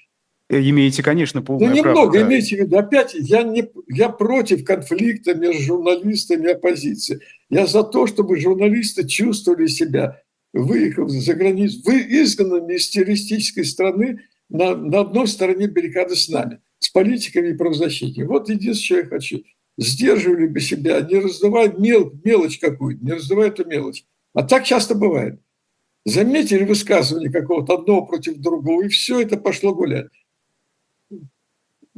[0.48, 2.12] Э, имеете, конечно, полное ну, немного, право.
[2.12, 2.22] Да.
[2.22, 2.78] имейте в виду.
[2.78, 7.20] Опять, я, не, я против конфликта между журналистами и оппозицией.
[7.50, 14.20] Я за то, чтобы журналисты чувствовали себя, выехав за границу, вы изгнанными из террористической страны
[14.48, 18.28] на, на одной стороне баррикады с нами, с политиками и правозащитниками.
[18.28, 19.42] Вот единственное, что я хочу.
[19.78, 24.04] Сдерживали бы себя, не раздавая мел, мелочь какую-то, не раздавая эту мелочь.
[24.36, 25.40] А так часто бывает.
[26.04, 30.08] Заметили высказывание какого-то одного против другого, и все это пошло гулять.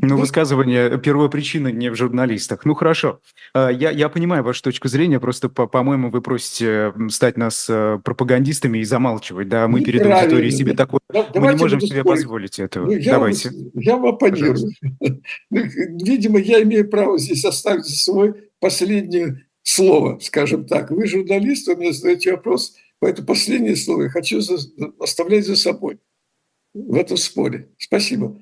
[0.01, 2.64] Ну, высказывание первой причины не в журналистах.
[2.64, 3.20] Ну, хорошо.
[3.53, 7.98] А, я, я понимаю вашу точку зрения, просто, по- по-моему, вы просите стать нас э,
[8.05, 11.01] пропагандистами и замалчивать, да, мы перед аудиторией себе такое...
[11.12, 12.87] Да, мы не можем себе позволить этого.
[12.87, 13.51] Ну, я Давайте.
[13.51, 14.70] Вам, я вам оппонирую.
[15.51, 15.62] Ну,
[16.05, 20.90] видимо, я имею право здесь оставить свой последний слово, скажем так.
[20.90, 24.40] Вы журналист, вы мне задаете вопрос, поэтому последнее слово я хочу
[24.98, 26.00] оставлять за собой
[26.74, 27.68] в этом споре.
[27.76, 28.40] Спасибо.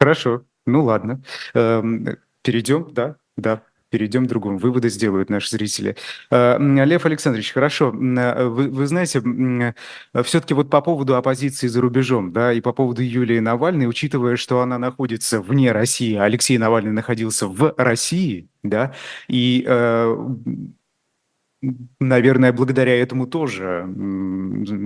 [0.00, 1.22] Хорошо, ну ладно.
[1.54, 3.62] Эм, перейдем, да, да
[3.94, 4.58] перейдем к другому.
[4.58, 5.94] Выводы сделают наши зрители.
[6.28, 7.94] Э, Лев Александрович, хорошо.
[7.94, 12.72] Э, вы, вы знаете, э, все-таки вот по поводу оппозиции за рубежом, да, и по
[12.72, 18.48] поводу Юлии Навальной, учитывая, что она находится вне России, а Алексей Навальный находился в России,
[18.64, 18.94] да,
[19.28, 19.64] и
[22.00, 23.86] наверное, благодаря этому тоже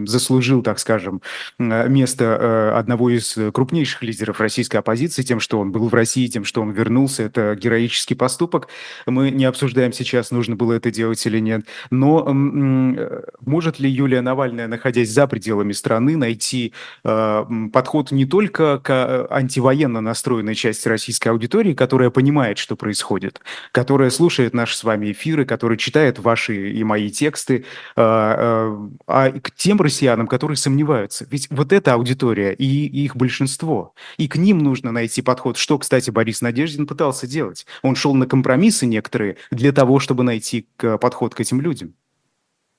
[0.07, 1.23] заслужил, так скажем,
[1.59, 6.45] место э, одного из крупнейших лидеров российской оппозиции тем, что он был в России, тем,
[6.45, 7.25] что он вернулся.
[7.25, 8.69] Это героический поступок.
[9.07, 11.67] Мы не обсуждаем сейчас, нужно было это делать или нет.
[11.91, 16.73] Но э, может ли Юлия Навальная, находясь за пределами страны, найти
[17.05, 23.41] э, подход не только к антивоенно настроенной части российской аудитории, которая понимает, что происходит,
[23.73, 27.65] которая слушает наши с вами эфиры, которая читает ваши и мои тексты,
[27.97, 31.27] а, а, а к тем россиянам, которые сомневаются.
[31.31, 33.95] Ведь вот эта аудитория и, их большинство.
[34.17, 37.67] И к ним нужно найти подход, что, кстати, Борис Надеждин пытался делать.
[37.83, 41.95] Он шел на компромиссы некоторые для того, чтобы найти подход к этим людям.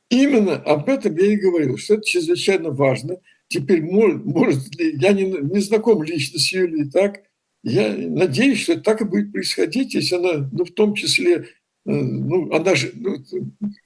[0.10, 3.18] Именно об этом я и говорил, что это чрезвычайно важно.
[3.48, 7.22] Теперь, может ли, я не, не знаком лично с Юлией, так,
[7.64, 11.48] я надеюсь, что так и будет происходить, если она, ну, в том числе
[11.86, 13.16] ну, она же, ну,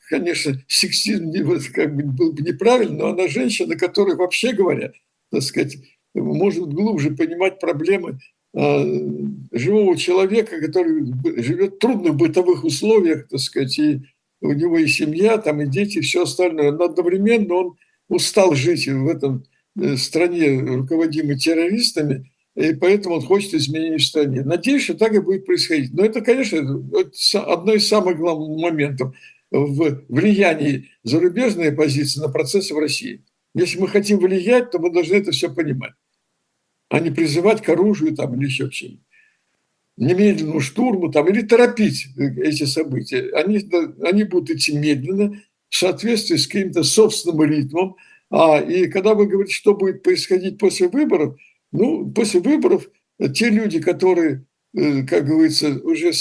[0.10, 1.32] конечно, сексизм
[1.73, 4.91] как бы был бы неправильно, но она женщина, которая вообще говоря,
[5.32, 5.77] так сказать,
[6.13, 8.19] может глубже понимать проблемы
[8.56, 8.86] а,
[9.51, 11.06] живого человека, который
[11.41, 14.01] живет в трудных бытовых условиях, так сказать, и
[14.41, 16.71] у него и семья, там и дети, и все остальное.
[16.71, 17.77] Но одновременно он
[18.10, 19.45] устал жить в этом
[19.79, 24.44] э, стране, руководимой террористами, и поэтому он хочет изменений в стране.
[24.44, 25.94] Надеюсь, что так и будет происходить.
[25.94, 26.60] Но это, конечно,
[27.46, 29.16] одно из самых главных моментов
[29.50, 33.24] в влиянии зарубежной оппозиции на процессы в России.
[33.56, 35.94] Если мы хотим влиять, то мы должны это все понимать,
[36.89, 38.98] а не призывать к оружию там, или еще к чему
[39.96, 43.30] немедленному штурму там, или торопить эти события.
[43.36, 43.62] Они,
[44.02, 45.39] они будут идти медленно,
[45.70, 47.96] в соответствии с каким-то собственным ритмом.
[48.32, 51.36] А, и когда вы говорите, что будет происходить после выборов–
[51.74, 52.90] ну, после выборов
[53.34, 56.12] те люди, которые, э, как говорится, уже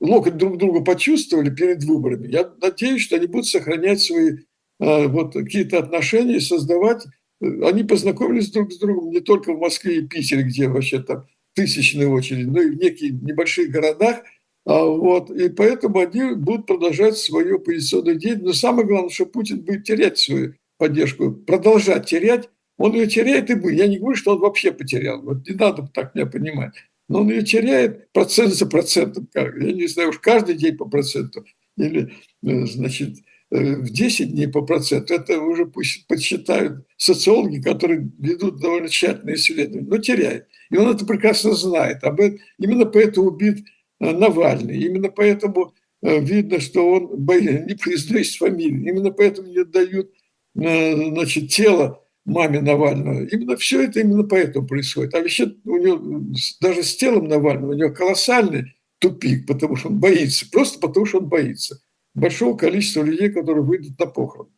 [0.00, 4.38] локоть друг друга почувствовали перед выборами, я надеюсь, что они будут сохранять свои
[4.78, 7.06] а, вот какие-то отношения, создавать
[7.40, 12.08] они познакомились друг с другом не только в Москве и Питере, где вообще там тысячные
[12.08, 14.22] очереди, но и в неких небольших городах.
[14.64, 18.46] А, вот, и поэтому они будут продолжать свою оппозиционную деятельность.
[18.46, 22.48] Но самое главное, что Путин будет терять свою поддержку, продолжать терять.
[22.78, 23.78] Он ее теряет и будет.
[23.78, 25.22] Я не говорю, что он вообще потерял.
[25.22, 26.72] Вот не надо так меня понимать.
[27.08, 29.28] Но он ее теряет процент за процентом.
[29.34, 31.44] Я не знаю, уж каждый день по проценту.
[31.76, 32.12] Или,
[32.42, 33.16] э, значит,
[33.50, 39.36] Э, в 10 дней по проценту, это уже пусть подсчитают социологи, которые ведут довольно тщательные
[39.36, 40.48] исследования, но теряет.
[40.70, 42.02] И он это прекрасно знает.
[42.02, 43.64] Об этом, именно поэтому убит
[44.00, 44.76] э, Навальный.
[44.78, 47.10] Именно поэтому видно, что он
[47.66, 48.82] не произносит фамилию.
[48.82, 50.10] Именно поэтому не отдают
[50.54, 53.24] значит, тело маме Навального.
[53.24, 55.14] Именно все это именно поэтому происходит.
[55.14, 56.24] А вообще у него
[56.60, 60.46] даже с телом Навального у него колоссальный тупик, потому что он боится.
[60.50, 61.80] Просто потому что он боится
[62.14, 64.50] большого количества людей, которые выйдут на похороны.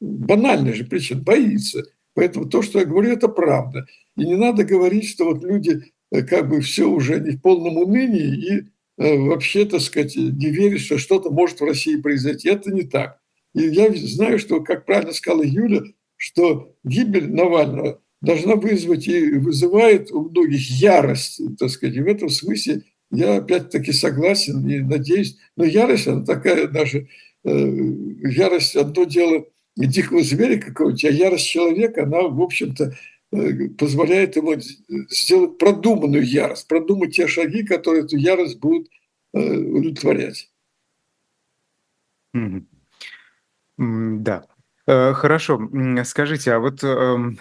[0.00, 1.84] Банальная же причина, боится.
[2.14, 3.86] Поэтому то, что я говорю, это правда.
[4.16, 7.78] И не надо говорить, что вот люди э, как бы все уже не в полном
[7.78, 8.62] унынии и
[8.98, 12.50] э, вообще, так сказать, не верят, что что-то может в России произойти.
[12.50, 13.18] Это не так.
[13.54, 15.82] И я знаю, что, как правильно сказала Юля,
[16.16, 21.96] что гибель Навального должна вызвать и вызывает у многих ярость, так сказать.
[21.96, 27.08] И в этом смысле я опять-таки согласен и надеюсь, но ярость, она такая даже,
[27.44, 29.46] э, ярость одно дело
[29.76, 32.96] дикого зверя какого-нибудь, а ярость человека, она, в общем-то,
[33.32, 34.54] э, позволяет ему
[35.10, 38.88] сделать продуманную ярость, продумать те шаги, которые эту ярость будут
[39.32, 40.50] э, удовлетворять.
[42.36, 42.64] Mm-hmm.
[43.80, 44.46] Mm, да.
[44.86, 45.58] Хорошо.
[46.04, 47.38] Скажите, а вот эм,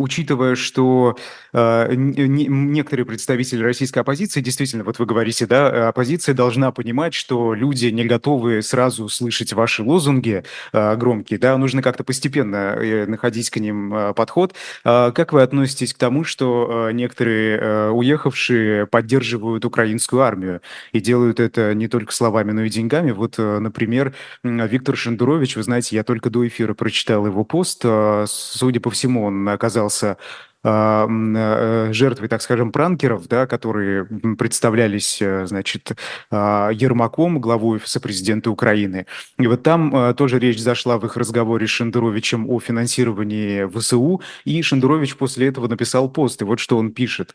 [0.00, 1.16] учитывая, что
[1.52, 7.52] э, не, некоторые представители российской оппозиции, действительно, вот вы говорите, да, оппозиция должна понимать, что
[7.52, 13.50] люди не готовы сразу слышать ваши лозунги э, громкие, да, нужно как-то постепенно э, находить
[13.50, 14.54] к ним э, подход.
[14.84, 21.00] Э, как вы относитесь к тому, что э, некоторые э, уехавшие поддерживают украинскую армию и
[21.00, 23.10] делают это не только словами, но и деньгами?
[23.10, 28.24] Вот, э, например, Виктор Шендурович, вы знаете, я только до эфира прочитал его пост, э,
[28.26, 30.16] судя по всему, он оказался оказался
[30.62, 34.04] а, э, жертвой, так скажем, пранкеров, да, которые
[34.38, 35.92] представлялись, э, значит,
[36.30, 39.06] а, Ермаком, главой сопрезидента Украины.
[39.38, 44.20] И вот там э, тоже речь зашла в их разговоре с Шендеровичем о финансировании ВСУ,
[44.44, 47.34] и Шендерович после этого написал пост, и вот что он пишет.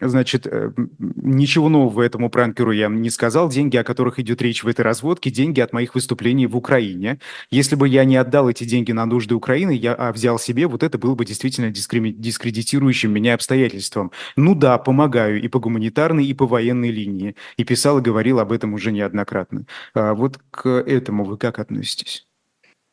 [0.00, 3.48] Значит, э, ничего нового этому пранкеру я не сказал.
[3.48, 7.18] Деньги, о которых идет речь в этой разводке, деньги от моих выступлений в Украине.
[7.50, 10.84] Если бы я не отдал эти деньги на нужды Украины, я а взял себе, вот
[10.84, 14.12] это было бы действительно дискредитирующим меня обстоятельством.
[14.36, 17.34] Ну да, помогаю и по гуманитарной, и по военной линии.
[17.56, 19.66] И писал и говорил об этом уже неоднократно.
[19.94, 22.27] А вот к этому вы как относитесь?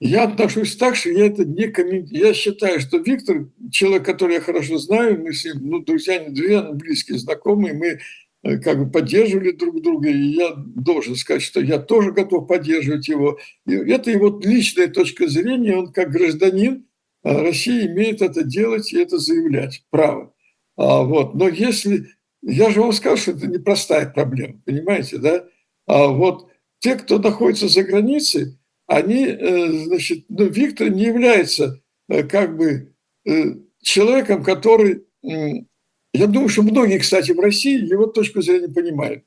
[0.08, 2.28] Я отношусь так, что я это не комментирую.
[2.28, 6.30] Я считаю, что Виктор, человек, который я хорошо знаю, мы с ним, ну, друзья, не
[6.30, 8.00] друзья, но близкие, знакомые, мы
[8.44, 13.08] э, как бы поддерживали друг друга, и я должен сказать, что я тоже готов поддерживать
[13.08, 13.40] его.
[13.66, 16.86] И это его личная точка зрения, он как гражданин
[17.24, 20.36] э, России имеет это делать и это заявлять, право.
[20.78, 21.34] А, вот.
[21.34, 22.10] Но если,
[22.44, 25.46] я же вам сказал, что это непростая проблема, понимаете, да?
[25.88, 32.24] А вот те, кто находится за границей, они, э, значит, ну, Виктор не является э,
[32.24, 32.94] как бы
[33.26, 39.24] э, человеком, который, я думаю, что многие, кстати, в России его точку зрения понимают.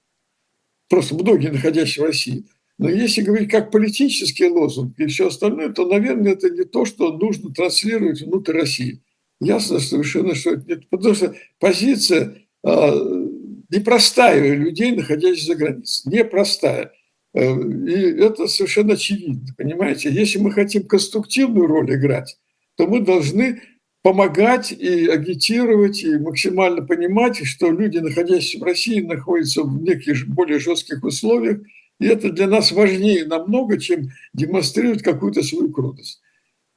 [0.88, 2.46] Просто многие, находящие в России.
[2.78, 7.16] Но если говорить как политический лозунг и все остальное, то, наверное, это не то, что
[7.16, 9.02] нужно транслировать внутрь России.
[9.40, 10.88] Ясно совершенно, что это нет.
[10.88, 12.92] Потому что позиция а,
[13.70, 16.12] непростая у людей, находящихся за границей.
[16.12, 16.92] Непростая.
[17.38, 20.10] Э, и это совершенно очевидно, понимаете?
[20.10, 22.36] Если мы хотим конструктивную роль играть,
[22.76, 23.62] то мы должны
[24.02, 30.58] помогать и агитировать, и максимально понимать, что люди, находящиеся в России, находятся в неких более
[30.58, 31.60] жестких условиях,
[32.00, 36.20] и это для нас важнее намного, чем демонстрировать какую-то свою крутость.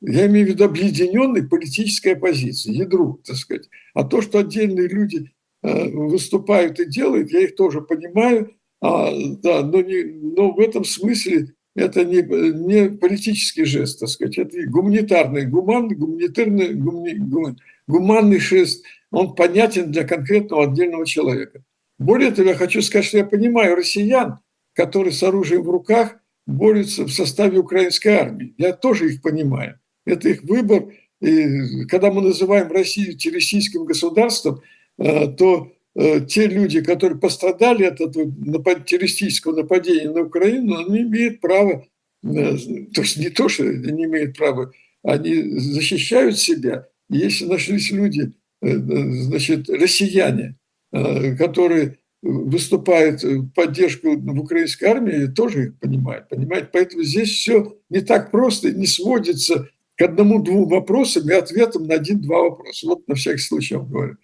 [0.01, 3.67] Я имею в виду объединенной политической оппозиции, ядру, так сказать.
[3.93, 5.31] А то, что отдельные люди
[5.63, 9.11] э, выступают и делают, я их тоже понимаю– а,
[9.43, 14.57] да, но, не, но в этом смысле это не, не политический жест, так сказать, это
[14.67, 17.55] гуманитарный, гуманный, гуманитарный, гумани,
[17.87, 21.63] гуманный жест, он понятен для конкретного отдельного человека.
[21.99, 24.39] Более того, я хочу сказать, что я понимаю россиян,
[24.73, 26.15] которые с оружием в руках
[26.47, 28.55] борются в составе украинской армии.
[28.57, 29.79] Я тоже их понимаю.
[30.05, 30.85] Это их выбор.
[31.19, 34.61] И когда мы называем Россию террористическим государством,
[34.97, 38.31] э, то те люди, которые пострадали от этого
[38.79, 41.85] террористического нападения на Украину, они имеют право,
[42.23, 42.57] э,
[42.93, 44.71] то есть не то, что не имеют права,
[45.03, 46.87] они защищают себя.
[47.09, 48.31] Если нашлись люди,
[48.61, 50.55] значит, россияне,
[50.91, 56.29] которые выступают в поддержку в украинской армии, тоже их понимают.
[56.29, 56.69] понимают.
[56.71, 62.43] Поэтому здесь все не так просто, не сводится к одному-двум вопросам и ответам на один-два
[62.43, 62.87] вопроса.
[62.87, 64.17] Вот на всякий случай я вам говорю.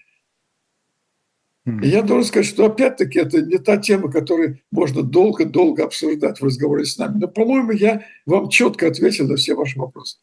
[1.81, 6.85] Я должен сказать, что опять-таки это не та тема, которую можно долго-долго обсуждать в разговоре
[6.85, 7.19] с нами.
[7.19, 10.17] Но, по-моему, я вам четко ответил на все ваши вопросы.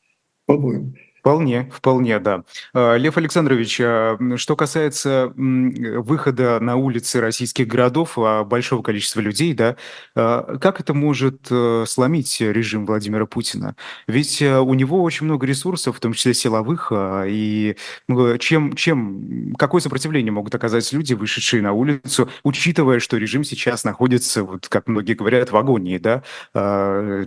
[0.47, 0.95] По-моему.
[1.25, 2.45] Вполне, вполне, да.
[2.75, 9.55] А, Лев Александрович, а, что касается выхода на улицы российских городов а, большого количества людей,
[9.55, 9.77] да,
[10.15, 13.75] как это может э, сломить режим Владимира Путина?
[14.07, 19.55] Ведь э, у него очень много ресурсов, в том числе силовых, и ну, чем, чем,
[19.59, 24.89] какое сопротивление могут оказать люди, вышедшие на улицу, учитывая, что режим сейчас находится, вот как
[24.89, 26.23] многие говорят, в агонии, да,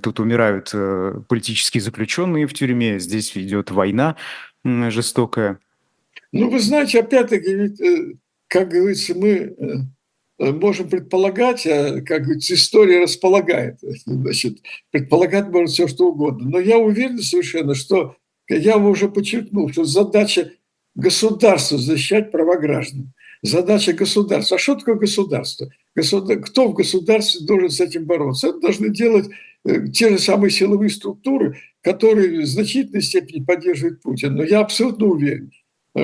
[0.04, 4.16] тут умирают э, политические заключенные в тюрьме, здесь идет война, война
[4.92, 5.60] жестокая.
[6.32, 8.14] Ну, вы знаете, опять-таки, э,
[8.48, 9.54] как говорится, мы э,
[10.40, 13.80] э, можем предполагать, а, как говорится, история располагает.
[14.06, 14.60] Значит,
[14.92, 16.50] предполагать можно все, что угодно.
[16.50, 18.18] Но я уверен совершенно, что
[18.50, 20.52] я уже подчеркнул, что задача
[20.96, 23.14] государства защищать права граждан.
[23.42, 24.58] Задача государства.
[24.58, 25.70] А что такое государство?
[25.96, 26.40] Государ...
[26.40, 28.50] Кто в государстве должен с этим бороться?
[28.50, 29.30] Это должны делать
[29.94, 34.36] те же самые силовые структуры, которые в значительной степени поддерживают Путин.
[34.36, 35.52] Но я абсолютно уверен,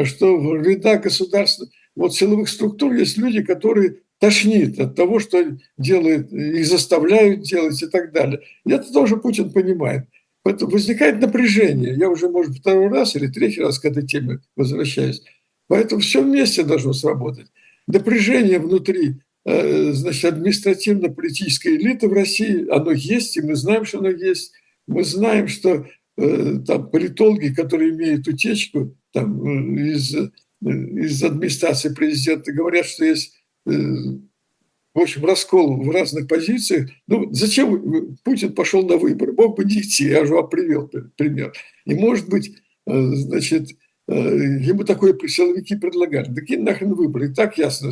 [0.03, 6.31] что в рядах государственных вот силовых структур есть люди, которые тошнит от того, что делают,
[6.31, 8.41] их заставляют делать и так далее.
[8.65, 10.07] И это тоже Путин понимает.
[10.43, 11.95] Поэтому возникает напряжение.
[11.95, 15.23] Я уже, может, второй раз или третий раз к этой теме возвращаюсь.
[15.67, 17.47] Поэтому все вместе должно сработать.
[17.87, 19.13] Напряжение внутри э,
[19.45, 24.53] значит, административно-политической элиты в России, оно есть, и мы знаем, что оно есть.
[24.87, 25.85] Мы знаем, что
[26.17, 30.29] э, там политологи, которые имеют утечку там, э, из, э,
[30.61, 36.89] из администрации президента, говорят, что есть в общем, раскол в разных позициях.
[37.07, 39.31] Ну, зачем Путин пошел на выборы?
[39.31, 41.53] Мог бы не идти, я же вам привел пример.
[41.85, 43.69] И, может быть, значит,
[44.07, 46.27] ему такое силовики предлагали.
[46.29, 47.29] Да какие нахрен выборы?
[47.29, 47.91] И так ясно.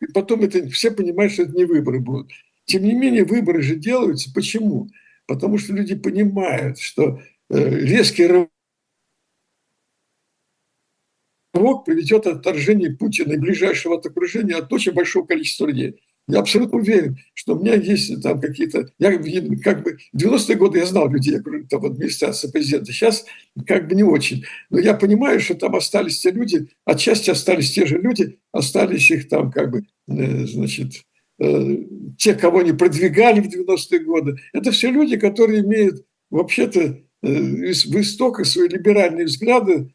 [0.00, 2.30] И потом это все понимают, что это не выборы будут.
[2.64, 4.32] Тем не менее, выборы же делаются.
[4.34, 4.88] Почему?
[5.30, 8.50] потому что люди понимают, что э, резкий рывок
[11.84, 16.02] приведет от отторжения Путина и ближайшего от окружения от очень большого количества людей.
[16.30, 18.90] Я абсолютно уверен, что у меня есть там какие-то...
[18.98, 19.12] Я
[19.62, 19.98] как бы...
[20.12, 22.92] В 90-е годы я знал людей там, в администрации президента.
[22.92, 23.24] Сейчас
[23.66, 24.44] как бы не очень.
[24.70, 29.28] Но я понимаю, что там остались те люди, отчасти остались те же люди, остались их
[29.28, 30.92] там как бы, э, значит,
[31.40, 31.76] Э,
[32.18, 38.00] те, кого они продвигали в 90-е годы, это все люди, которые имеют вообще-то э, в
[38.00, 39.94] истоках свои либеральные взгляды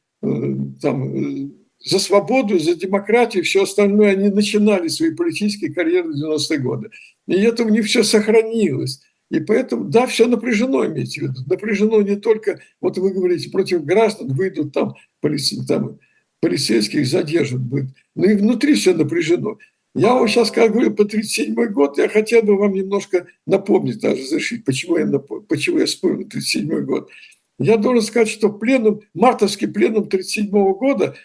[0.82, 1.52] там,
[1.86, 6.90] за свободу, за демократию, все остальное, они начинали свои политические карьеры в 90-е годы.
[7.28, 9.02] И это у них все сохранилось.
[9.30, 11.42] И поэтому, да, все напряжено, имейте в виду.
[11.48, 15.54] Напряжено не только, вот вы говорите, против граждан выйдут там, полиц...
[15.68, 16.00] там
[16.42, 19.58] полицейских задержат будет, но и внутри все напряжено.
[19.96, 24.22] Я вам сейчас, как говорю, по 37 год, я хотел бы вам немножко напомнить, даже
[24.22, 25.08] разрешить, почему я,
[25.48, 27.10] почему я вспомнил 37 год.
[27.58, 31.16] Я должен сказать, что пленум, мартовский пленум 37 года,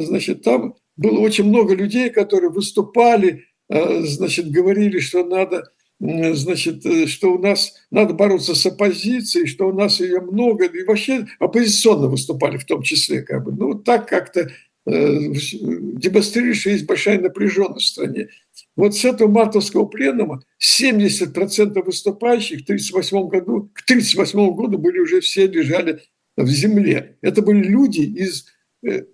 [0.00, 7.06] значит, там было очень много людей, которые выступали, а, значит, говорили, что надо, значит, э,
[7.06, 12.08] что у нас надо бороться с оппозицией, что у нас ее много, и вообще оппозиционно
[12.08, 13.52] выступали в том числе, как бы.
[13.52, 14.50] Ну, так как-то
[14.84, 18.28] Э, демонстрирует, что есть большая напряженность в стране.
[18.74, 25.20] Вот с этого мартовского пленума 70% выступающих в 1938 году, к 1938 году были уже
[25.20, 26.02] все лежали
[26.36, 27.16] в земле.
[27.20, 28.46] Это были люди из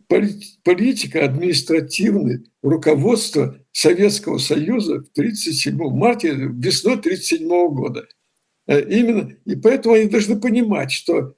[0.09, 8.07] политика административной руководства Советского Союза в 37 марте, весной 1937 года.
[8.66, 11.35] Э, именно, и поэтому они должны понимать, что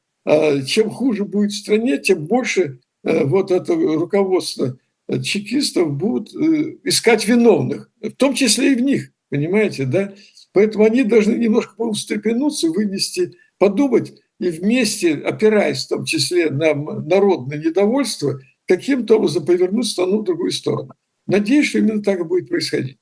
[0.66, 4.76] чем хуже будет в стране, тем больше Э, вот это руководство
[5.22, 10.14] чекистов будут э, искать виновных, в том числе и в них, понимаете, да?
[10.52, 17.58] Поэтому они должны немножко встрепенуться, вынести, подумать и вместе, опираясь в том числе на народное
[17.58, 20.94] недовольство, каким-то образом повернуть страну в другую сторону.
[21.26, 22.96] Надеюсь, что именно так и будет происходить.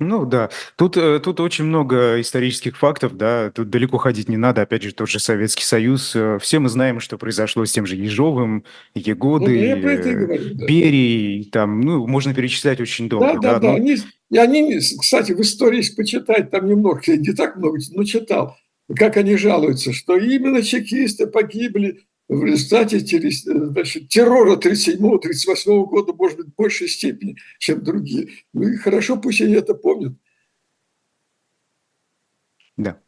[0.00, 4.62] Ну да, тут, э, тут очень много исторических фактов, да, тут далеко ходить не надо,
[4.62, 7.94] опять же, тот же Советский Союз, э, все мы знаем, что произошло с тем же
[7.94, 8.64] Ежовым,
[8.96, 10.66] Егодой, ну, говорю, да.
[10.66, 13.34] Берией, там, ну, можно перечислять очень долго.
[13.34, 13.68] Да, да, да, да.
[13.68, 13.74] Но...
[13.76, 13.96] Они,
[14.36, 18.56] они, кстати, в истории, если почитать, там немного, не так много, но читал,
[18.96, 26.46] как они жалуются, что именно чекисты погибли в результате значит, террора 37-38 года, может быть,
[26.48, 28.30] в большей степени, чем другие.
[28.52, 30.14] Ну и хорошо, пусть они это помнят.
[32.76, 33.00] Да.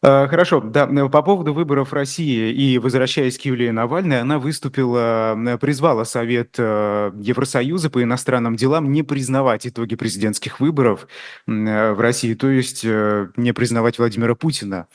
[0.00, 6.04] А, хорошо, да, по поводу выборов России и возвращаясь к Юлии Навальной, она выступила, призвала
[6.04, 11.08] Совет э, Евросоюза по иностранным делам не признавать итоги президентских выборов
[11.48, 14.86] э, в России, то есть э, не признавать Владимира Путина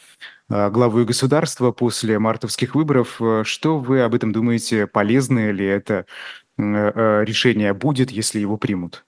[0.50, 3.20] главой государства после мартовских выборов.
[3.44, 4.86] Что вы об этом думаете?
[4.88, 6.06] Полезное ли это
[6.58, 9.06] решение будет, если его примут?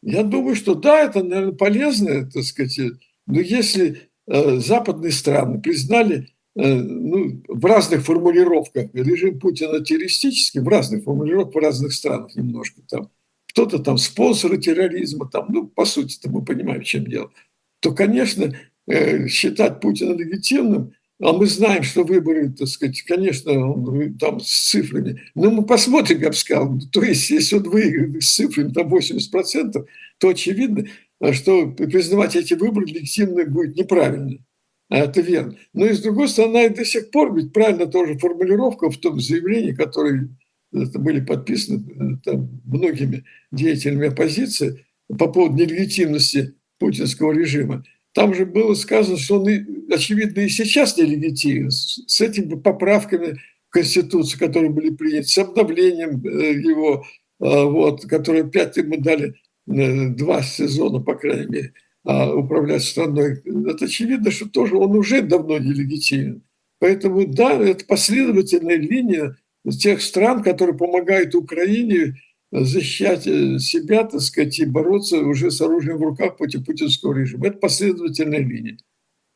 [0.00, 2.80] Я думаю, что да, это, наверное, полезно, так сказать.
[3.26, 10.68] Но если Э, западные страны признали э, ну, в разных формулировках режим Путина террористическим, в
[10.68, 13.10] разных формулировках в разных странах немножко там.
[13.48, 17.32] Кто-то там спонсоры терроризма, там, ну, по сути-то мы понимаем, в чем дело.
[17.80, 18.54] То, конечно,
[18.86, 24.70] э, считать Путина легитимным, а мы знаем, что выборы, так сказать, конечно, он, там с
[24.70, 25.20] цифрами.
[25.34, 26.80] Но мы посмотрим, я бы сказал.
[26.92, 29.86] То есть, если он выиграет с цифрами там 80%,
[30.18, 30.86] то очевидно,
[31.32, 34.38] что признавать эти выборы легитимными будет неправильно.
[34.88, 35.56] А это верно.
[35.72, 39.72] Но и с другой стороны, до сих пор ведь правильно тоже формулировка в том заявлении,
[39.72, 40.28] которые
[40.72, 44.84] были подписаны э, там, многими деятелями оппозиции
[45.18, 47.84] по поводу нелегитимности путинского режима.
[48.14, 49.48] Там же было сказано, что он,
[49.92, 56.54] очевидно, и сейчас нелегитимен с этими поправками в Конституцию, которые были приняты, с обновлением э,
[56.54, 57.04] его,
[57.40, 61.72] э, вот, которые опять мы дали Э, два сезона, по крайней мере,
[62.04, 66.42] а управлять страной, это очевидно, что тоже он уже давно нелегитимен.
[66.78, 69.36] Поэтому, да, это последовательная линия
[69.78, 72.16] тех стран, которые помогают Украине
[72.50, 77.46] защищать э, себя, так сказать, и бороться уже с оружием в руках против путинского режима.
[77.46, 78.78] Это последовательная линия.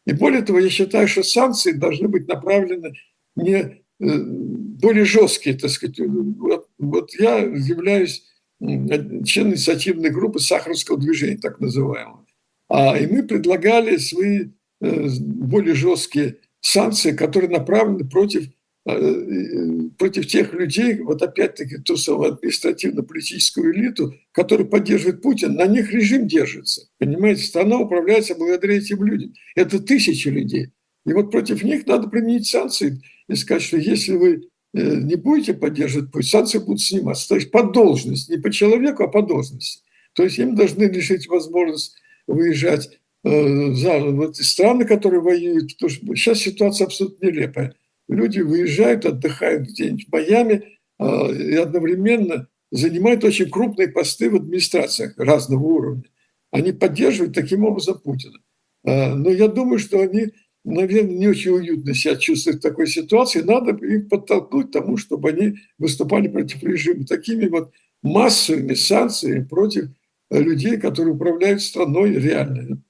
[0.07, 2.95] И более того, я считаю, что санкции должны быть направлены
[3.37, 6.01] не э, более жесткие, так сказать.
[6.01, 8.25] Вот, вот я являюсь
[8.61, 12.25] член инициативной группы Сахаровского движения, так называемого.
[12.69, 14.49] А, и мы предлагали свои
[14.81, 18.49] э, более жесткие санкции, которые направлены против,
[18.87, 25.67] э, э, против тех людей, вот опять-таки ту самую административно-политическую элиту, которая поддерживает Путин, на
[25.67, 26.89] них режим держится.
[26.99, 29.35] Понимаете, страна управляется благодаря этим людям.
[29.55, 30.71] Это тысячи людей.
[31.07, 36.11] И вот против них надо применить санкции и сказать, что если вы не будете поддерживать
[36.11, 37.29] путь, санкции будут сниматься.
[37.29, 39.83] То есть по должности, не по человеку, а по должности.
[40.15, 41.95] То есть им должны лишить возможность
[42.27, 45.75] выезжать э, за в эти страны, которые воюют.
[45.75, 47.75] Потому что сейчас ситуация абсолютно нелепая.
[48.09, 50.65] Люди выезжают, отдыхают где-нибудь в Майами
[50.99, 56.05] э, и одновременно занимают очень крупные посты в администрациях разного уровня.
[56.51, 58.39] Они поддерживают таким образом Путина.
[58.85, 60.33] Но я думаю, что они
[60.65, 65.29] наверное, не очень уютно себя чувствовать в такой ситуации, надо их подтолкнуть к тому, чтобы
[65.31, 69.91] они выступали против режима такими вот массовыми санкциями против
[70.31, 72.83] людей, которые управляют страной реально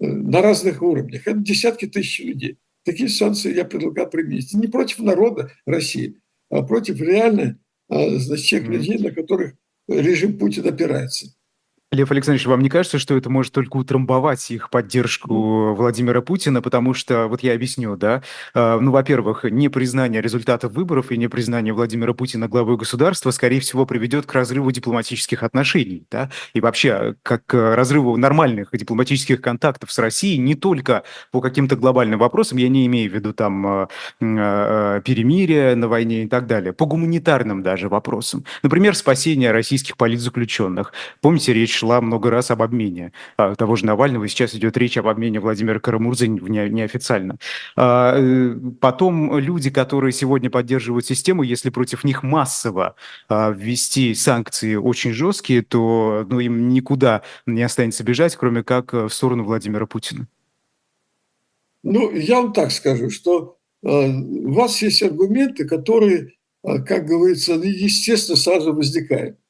[0.00, 1.26] э, на разных уровнях.
[1.26, 2.58] Это десятки тысяч людей.
[2.84, 4.52] Такие санкции я предлагаю применить.
[4.54, 6.16] Не против народа России,
[6.50, 7.58] а против реально
[7.88, 9.54] а, значит, тех людей, на которых
[9.88, 11.34] режим Путина опирается.
[11.92, 16.62] Лев Александрович, вам не кажется, что это может только утрамбовать их поддержку Владимира Путина?
[16.62, 18.22] Потому что, вот я объясню, да,
[18.54, 24.24] а, ну, во-первых, непризнание результатов выборов и непризнание Владимира Путина главой государства, скорее всего, приведет
[24.24, 30.38] к разрыву дипломатических отношений, да, и вообще как к разрыву нормальных дипломатических контактов с Россией,
[30.38, 33.88] не только по каким-то глобальным вопросам, я не имею в виду там а,
[35.02, 38.46] перемирия на войне и так далее, по гуманитарным даже вопросам.
[38.62, 40.94] Например, спасение российских политзаключенных.
[41.20, 44.28] Помните речь шла много раз об обмене а, того же Навального.
[44.28, 47.38] Сейчас идет речь об обмене Владимира Карамурзы не, неофициально.
[47.76, 52.94] А, э, потом люди, которые сегодня поддерживают систему, если против них массово
[53.28, 59.08] а, ввести санкции очень жесткие, то ну, им никуда не останется бежать, кроме как э,
[59.08, 60.28] в сторону Владимира Путина.
[61.82, 68.36] Ну, я вам так скажу, что э, у вас есть аргументы, которые, как говорится, естественно,
[68.36, 69.41] сразу возникают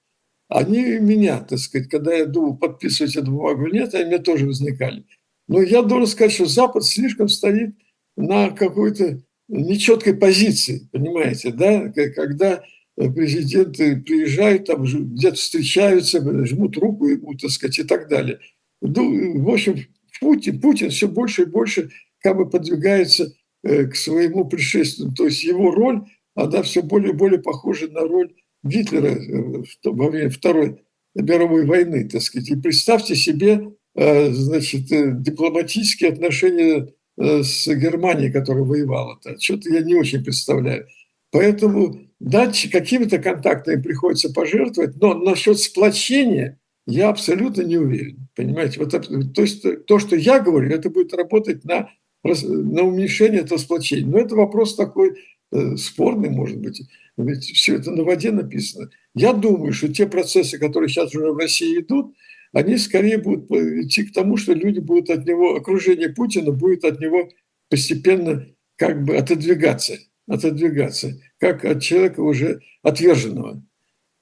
[0.52, 4.46] они меня, так сказать, когда я думал подписывать эту бумагу или нет, они меня тоже
[4.46, 5.04] возникали.
[5.48, 7.74] Но я должен сказать, что Запад слишком стоит
[8.16, 12.62] на какой-то нечеткой позиции, понимаете, да, когда
[12.96, 18.38] президенты приезжают, там где-то встречаются, жмут руку ему, так сказать, и так далее.
[18.80, 19.78] Ну, в общем,
[20.20, 21.90] Путин, Путин все больше и больше
[22.20, 23.32] как бы подвигается
[23.62, 25.14] э, к своему предшественнику.
[25.14, 26.02] То есть его роль,
[26.34, 28.32] она все более и более похожа на роль
[28.62, 30.82] Гитлера э, во время Второй
[31.14, 32.50] мировой войны, так сказать.
[32.50, 36.88] И представьте себе, э, значит, э, дипломатические отношения
[37.18, 39.18] с Германией, которая воевала.
[39.22, 39.38] -то.
[39.38, 40.86] Что-то я не очень представляю.
[41.30, 48.28] Поэтому дать какими-то контактами приходится пожертвовать, но насчет сплочения я абсолютно не уверен.
[48.34, 51.90] Понимаете, вот то есть то, что я говорю, это будет работать на,
[52.24, 54.06] на уменьшение этого сплочения.
[54.06, 55.18] Но это вопрос такой
[55.52, 56.82] э, спорный, может быть.
[57.16, 58.90] Ведь все это на воде написано.
[59.14, 62.14] Я думаю, что те процессы, которые сейчас уже в России идут,
[62.52, 67.00] они скорее будут идти к тому, что люди будут от него, окружение Путина будет от
[67.00, 67.28] него
[67.68, 68.46] постепенно
[68.76, 73.62] как бы отодвигаться, отодвигаться, как от человека уже отверженного.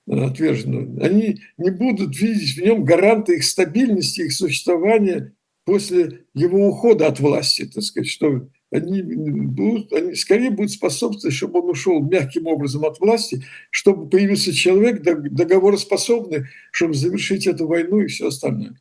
[0.06, 1.04] отверженного.
[1.04, 5.34] Они не будут видеть в нем гаранта их стабильности, их существования
[5.64, 11.60] после его ухода от власти, так сказать, что они, будут, они скорее будут способствовать, чтобы
[11.60, 18.06] он ушел мягким образом от власти, чтобы появился человек договороспособный, чтобы завершить эту войну и
[18.06, 18.80] все остальное.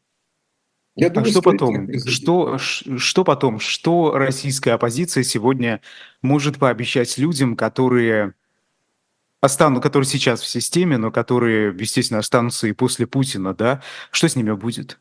[0.95, 1.89] Я а думаю, что потом?
[2.05, 3.59] Что, что потом?
[3.59, 5.81] Что российская оппозиция сегодня
[6.21, 8.33] может пообещать людям, которые
[9.41, 13.81] останут, которые сейчас в системе, но которые, естественно, останутся и после Путина, да?
[14.11, 14.99] Что с ними будет?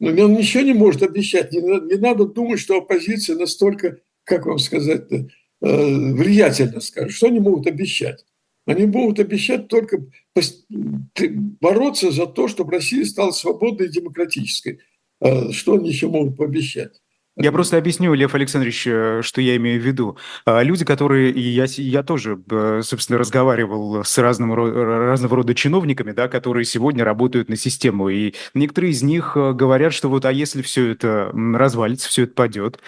[0.00, 1.52] Ну, он ничего не может обещать.
[1.52, 5.26] Не, не надо думать, что оппозиция настолько как вам сказать-то, э,
[5.60, 8.24] влиятельно скажут, что они могут обещать?
[8.66, 10.06] Они могут обещать только
[11.60, 14.80] бороться за то, чтобы Россия стала свободной и демократической.
[15.20, 17.00] Э, что они еще могут пообещать?
[17.40, 20.16] Я просто объясню, Лев Александрович, э, что я имею в виду.
[20.44, 22.38] А, люди, которые, и я, я тоже,
[22.82, 28.92] собственно, разговаривал с разным, разного рода чиновниками, да, которые сегодня работают на систему, и некоторые
[28.92, 32.80] из них говорят, что вот, а если все это развалится, все это падет,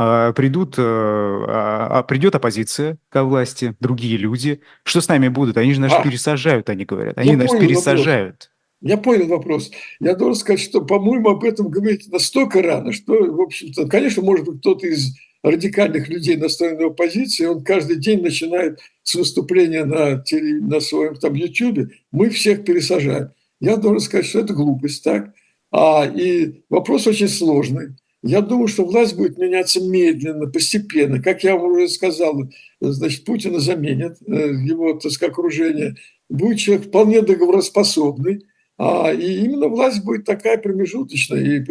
[0.00, 4.60] а, придут, э, а, придет оппозиция к власти, другие люди.
[4.84, 5.56] Что с нами будут?
[5.56, 7.18] Они же нас а, пересажают, они говорят.
[7.18, 8.34] Они нас пересажают.
[8.34, 8.57] Вопрос.
[8.80, 9.70] Я понял вопрос.
[10.00, 14.46] Я должен сказать, что, по-моему, об этом говорить настолько рано, что, в общем-то, конечно, может
[14.46, 20.60] быть, кто-то из радикальных людей, настроенных оппозиции, он каждый день начинает с выступления на, теле,
[20.60, 23.30] на своем там YouTube, мы всех пересажаем.
[23.60, 25.32] Я должен сказать, что это глупость, так?
[25.70, 27.96] А, и вопрос очень сложный.
[28.22, 31.22] Я думаю, что власть будет меняться медленно, постепенно.
[31.22, 32.50] Как я вам уже сказал,
[32.80, 35.94] значит, Путина заменят, э, его, так сказать, окружение.
[36.28, 38.44] Будет человек вполне договороспособный,
[38.78, 41.40] а, и именно власть будет такая промежуточная.
[41.40, 41.64] И,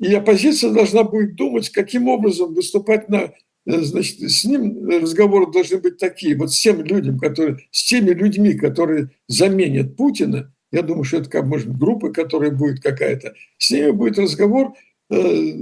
[0.00, 3.32] и оппозиция должна будет думать, каким образом выступать на
[3.66, 8.10] э, значит, с ним разговоры должны быть такие, вот с теми людьми, которые, с теми
[8.10, 13.70] людьми, которые заменят Путина, я думаю, что это, как, может, группа, которая будет какая-то, с
[13.70, 14.74] ними будет разговор–
[15.10, 15.52] Э,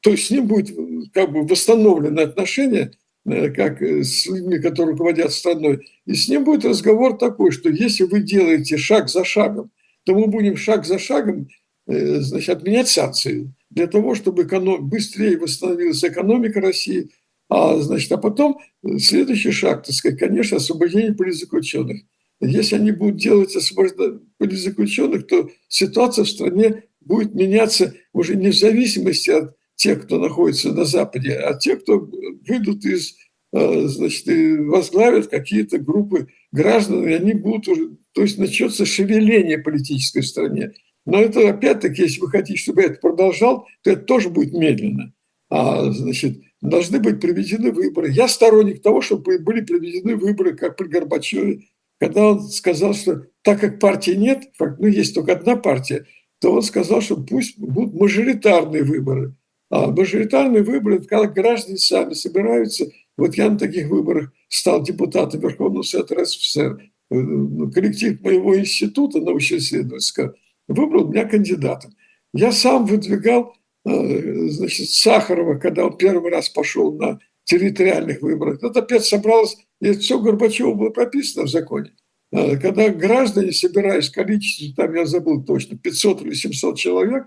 [0.00, 0.74] то есть с ним будет
[1.12, 2.92] как бы восстановлены отношения,
[3.26, 7.68] э, как э, с людьми, которые руководят страной, и с ним будет разговор такой, что
[7.70, 9.70] если вы делаете шаг за шагом,
[10.04, 11.48] то мы будем шаг за шагом
[11.86, 17.10] значит, отменять санкции для того, чтобы быстрее восстановилась экономика России,
[17.48, 18.60] а, значит, а потом
[18.98, 22.02] следующий шаг, так сказать, конечно, освобождение политзаключенных.
[22.40, 28.56] Если они будут делать освобождение политзаключенных, то ситуация в стране будет меняться уже не в
[28.56, 32.08] зависимости от тех, кто находится на Западе, а тех, кто
[32.46, 33.16] выйдут из,
[33.52, 34.26] э, значит,
[34.66, 40.72] возглавят какие-то группы граждан, и они будут уже, то есть начнется шевеление политической в стране.
[41.06, 45.12] Но это опять-таки, если вы хотите, чтобы это продолжал, то это тоже будет медленно.
[45.48, 48.10] А, значит, должны быть проведены выборы.
[48.10, 51.62] Я сторонник того, чтобы были проведены выборы, как при Горбачеве,
[51.98, 56.06] когда он сказал, что так как партии нет, ну, есть только одна партия–
[56.40, 59.34] то он сказал, что пусть будут мажоритарные выборы.
[59.68, 62.86] А мажоритарные выборы– это когда граждане сами собираются.
[63.16, 66.90] Вот я на таких выборах стал депутатом Верховного Совета РСФСР.
[67.10, 70.34] Э, ну, коллектив моего института научно-исследовательского
[70.68, 71.92] выбрал меня кандидатом.
[72.32, 73.54] Я сам выдвигал
[73.84, 78.62] э, значит, Сахарова, когда он первый раз пошел на территориальных выборах.
[78.62, 81.92] Это опять собралось, и все Горбачева было прописано в законе.
[82.32, 87.26] Э, когда граждане, собираясь в там я забыл точно, 500 или 700 человек,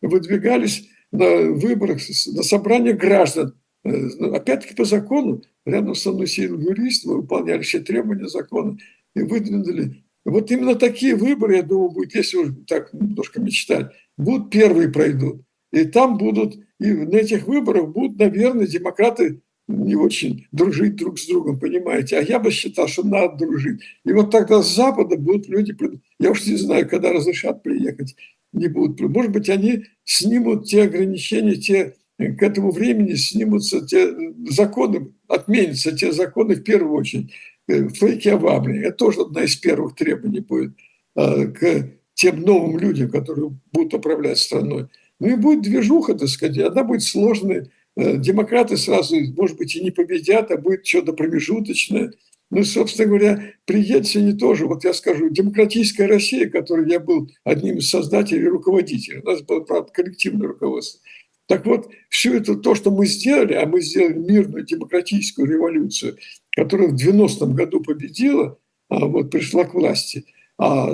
[0.00, 3.58] выдвигались на выборах, на собрание граждан.
[3.86, 8.78] Ну, опять-таки по закону, рядом со мной сидел юрист, мы выполняли все требования закона
[9.14, 10.04] и выдвинули.
[10.24, 15.42] Вот именно такие выборы, я думаю, будут, если уж так немножко мечтать, будут первые пройдут.
[15.72, 21.26] И там будут, и на этих выборах будут, наверное, демократы не очень дружить друг с
[21.26, 22.18] другом, понимаете?
[22.18, 23.80] А я бы считал, что надо дружить.
[24.04, 25.74] И вот тогда с Запада будут люди,
[26.20, 28.14] я уж не знаю, когда разрешат приехать,
[28.52, 29.00] не будут.
[29.00, 34.14] Может быть, они снимут те ограничения, те к этому времени снимутся те
[34.48, 37.32] законы, отменятся те законы в первую очередь.
[37.68, 40.72] Э, фейки о Это тоже одна из первых требований будет
[41.16, 44.88] э, к тем новым людям, которые будут управлять страной.
[45.20, 49.82] Ну и будет движуха, так сказать, она будет сложной, Э, демократы сразу, может быть, и
[49.82, 52.12] не победят, а будет что-то промежуточное.
[52.50, 57.78] Ну, собственно говоря, при Ельцине тоже, вот я скажу, демократическая Россия, которой я был одним
[57.78, 61.00] из создателей и руководителей, у нас было, правда, коллективное руководство.
[61.46, 66.16] Так вот, все это то, что мы сделали, а мы сделали мирную демократическую революцию,
[66.56, 70.26] которая в 90-м году победила, а вот пришла к власти,
[70.58, 70.88] а,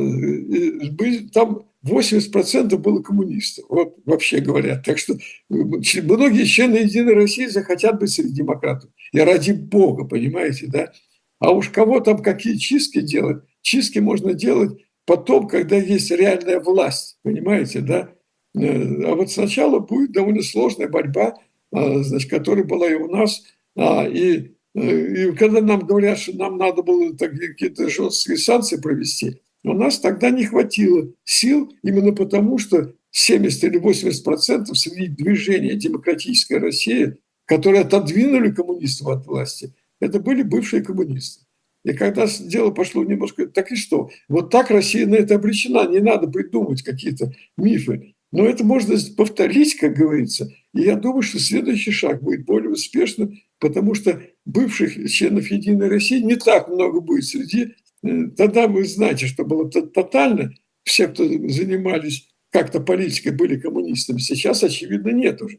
[1.33, 4.83] там 80% было коммунистов, вот вообще говоря.
[4.85, 5.15] Так что
[5.49, 8.91] многие члены Единой России захотят быть среди демократов.
[9.13, 10.93] И ради бога, понимаете, да?
[11.39, 13.43] А уж кого там какие чистки делать?
[13.63, 18.11] Чистки можно делать потом, когда есть реальная власть, понимаете, да?
[18.55, 21.35] Э, а вот сначала будет довольно сложная борьба,
[21.73, 23.43] а, значит, которая была и у нас.
[23.77, 29.41] А, и, э, и когда нам говорят, что нам надо было какие-то жесткие санкции провести,
[29.65, 35.75] у нас тогда не хватило сил именно потому, что 70 или 80 процентов среди движения
[35.75, 41.45] «Демократическая Россия», которые отодвинули коммунистов от власти, это были бывшие коммунисты.
[41.85, 44.11] И когда дело пошло немножко, так и что?
[44.29, 48.15] Вот так Россия на это обречена, не надо придумывать какие-то мифы.
[48.33, 50.53] Но это можно повторить, как говорится.
[50.75, 56.21] И я думаю, что следующий шаг будет более успешным, потому что бывших членов Единой России
[56.21, 60.53] не так много будет среди Э, тогда вы знаете, что было тотально.
[60.85, 64.19] Все, кто занимались как-то политикой, были коммунистами.
[64.19, 65.59] Сейчас, очевидно, нет уже.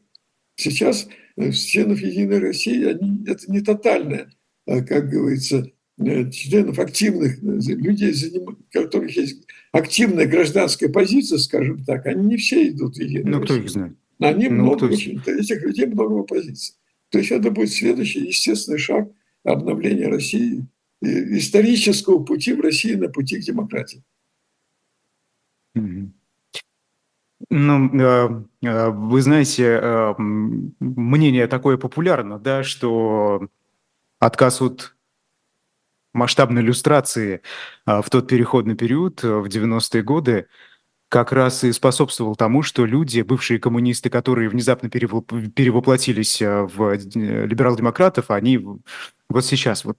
[0.55, 1.07] Сейчас
[1.37, 4.31] э, членов Единой России они, это не тотальное,
[4.67, 12.05] а, как говорится, э, членов активных людей, у которых есть активная гражданская позиция, скажем так,
[12.07, 13.95] они не все идут в Единую Ну, кто их знает?
[14.21, 16.75] Они ну, много очень, этих людей много в оппозиции.
[17.09, 19.09] То есть это будет следующий естественный шаг
[19.43, 20.65] обновления России
[21.01, 24.03] исторического пути в России на пути к демократии.
[27.49, 33.47] Ну, э, э, вы знаете, э, мнение такое популярно, да, что
[34.19, 34.95] отказ от
[36.13, 37.41] масштабной иллюстрации
[37.85, 40.47] в тот переходный период, в 90-е годы,
[41.11, 48.57] как раз и способствовал тому, что люди, бывшие коммунисты, которые внезапно перевоплотились в либерал-демократов, они
[48.57, 49.97] вот сейчас вот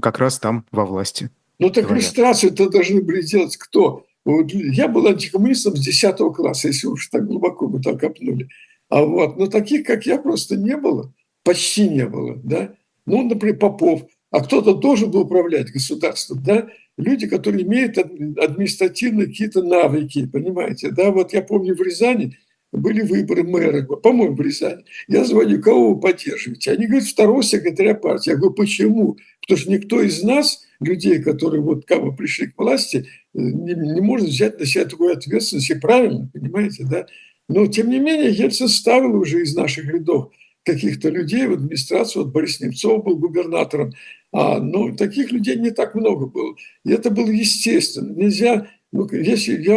[0.00, 1.30] как раз там во власти.
[1.58, 4.06] Ну так иллюстрацию-то должны были делать кто?
[4.24, 8.48] Я был антикоммунистом с 10 класса, если уж так глубоко мы там копнули.
[8.88, 12.72] А вот, но таких, как я, просто не было, почти не было, да.
[13.04, 14.02] Ну, например, Попов,
[14.32, 21.12] а кто-то должен был управлять государством, да, люди, которые имеют административные какие-то навыки, понимаете, да,
[21.12, 22.36] вот я помню в Рязани
[22.72, 24.84] были выборы мэра, по-моему, в Рязани.
[25.06, 26.72] Я звоню, кого вы поддерживаете?
[26.72, 28.30] Они говорят, второго секретаря партии.
[28.30, 29.18] Я говорю, почему?
[29.42, 34.00] Потому что никто из нас, людей, которые вот как бы пришли к власти, не, не
[34.00, 35.68] может взять на себя такую ответственность.
[35.68, 37.06] И правильно, понимаете, да?
[37.46, 40.32] Но, тем не менее, Ельцин ставил уже из наших рядов
[40.64, 42.24] каких-то людей в администрацию.
[42.24, 43.92] Вот Борис Немцов был губернатором.
[44.32, 46.54] А, но таких людей не так много было.
[46.84, 48.12] И это было естественно.
[48.12, 49.76] Нельзя ну, если я,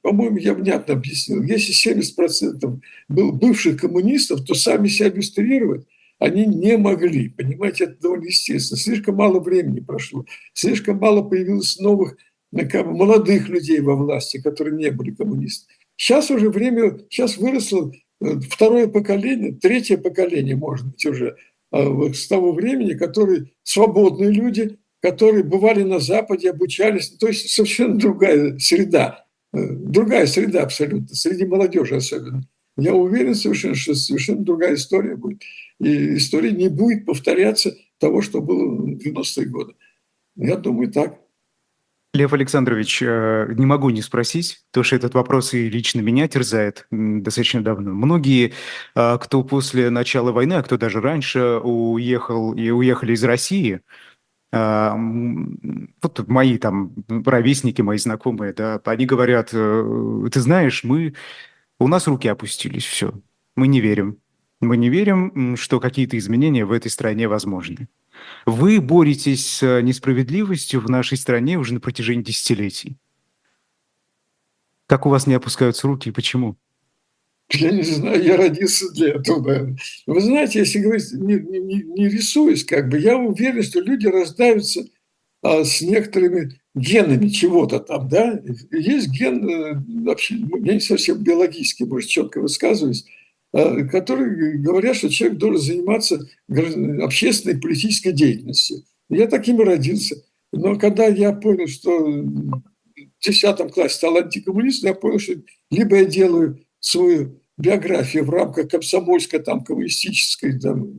[0.00, 5.86] по-моему, я внятно объяснил, если 70% был бывших коммунистов, то сами себя иллюстрировать
[6.18, 7.28] они не могли.
[7.28, 8.78] Понимаете, это довольно естественно.
[8.78, 10.24] Слишком мало времени прошло,
[10.54, 12.16] слишком мало появилось новых
[12.70, 15.74] как бы, молодых людей во власти, которые не были коммунистами.
[15.96, 17.92] Сейчас уже время, сейчас выросло
[18.50, 21.36] второе поколение, третье поколение, может быть, уже
[21.70, 27.10] а, с того времени, которые свободные люди, которые бывали на Западе, обучались.
[27.10, 29.26] То есть совершенно другая среда.
[29.52, 32.42] Э, другая среда абсолютно, среди молодежи особенно.
[32.76, 35.42] Я уверен совершенно, что совершенно другая история будет.
[35.80, 39.74] И история не будет повторяться того, что было в 90-е годы.
[40.36, 41.20] Я думаю, так.
[42.14, 46.86] Лев Александрович, э, не могу не спросить, потому что этот вопрос и лично меня терзает
[46.92, 47.92] достаточно давно.
[47.92, 48.52] Многие,
[48.94, 53.80] э, кто после начала войны, а кто даже раньше уехал и уехали из России,
[54.52, 61.14] вот мои там ровесники, мои знакомые, да, они говорят, э, ты знаешь, мы,
[61.80, 63.12] у нас руки опустились, все,
[63.56, 64.18] мы не верим.
[64.60, 67.88] Мы не верим, что какие-то изменения в этой стране возможны.
[68.46, 72.96] Вы боретесь с несправедливостью в нашей стране уже на протяжении десятилетий.
[74.86, 76.56] Как у вас не опускаются руки и почему?
[77.52, 79.78] Я не знаю, я родился для этого, наверное.
[80.06, 84.84] Вы знаете, если говорить, не, не, не рисуюсь, как бы, я уверен, что люди рождаются
[85.42, 88.40] а, с некоторыми генами чего-то там, да.
[88.72, 93.04] Есть ген, э, вообще, я не совсем биологически, может, четко высказываюсь,
[93.54, 96.28] которые говорят, что человек должен заниматься
[97.02, 98.82] общественной политической деятельностью.
[99.08, 100.16] Я таким и родился.
[100.52, 102.62] Но когда я понял, что в
[103.24, 105.34] 10 классе стал антикоммунистом, я понял, что
[105.70, 110.96] либо я делаю свою биографию в рамках комсомольской, там, коммунистической там,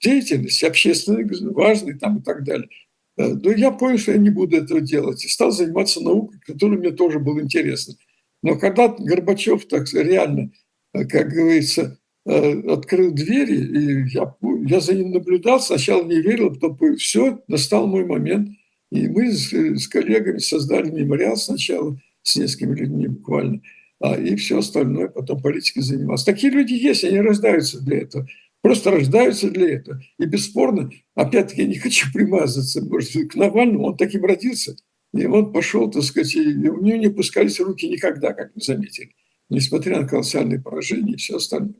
[0.00, 2.68] деятельности, общественной, важной там, и так далее.
[3.16, 5.24] Но я понял, что я не буду этого делать.
[5.24, 7.94] И стал заниматься наукой, которая мне тоже была интересна.
[8.42, 10.50] Но когда Горбачев так реально,
[11.04, 14.34] как говорится, открыл двери, и я,
[14.66, 18.50] я за ним наблюдал, сначала не верил, потом все, настал мой момент.
[18.90, 23.60] И мы с, с коллегами создали мемориал сначала, с несколькими людьми буквально,
[24.00, 26.26] а, и все остальное потом политикой занимался.
[26.26, 28.26] Такие люди есть, они рождаются для этого.
[28.62, 30.00] Просто рождаются для этого.
[30.18, 34.76] И бесспорно, опять-таки, я не хочу примазаться может, к Навальному, он таким родился.
[35.14, 39.12] И он пошел, так сказать, и у него не пускались руки никогда, как мы заметили,
[39.48, 41.74] несмотря на колоссальные поражения и все остальное.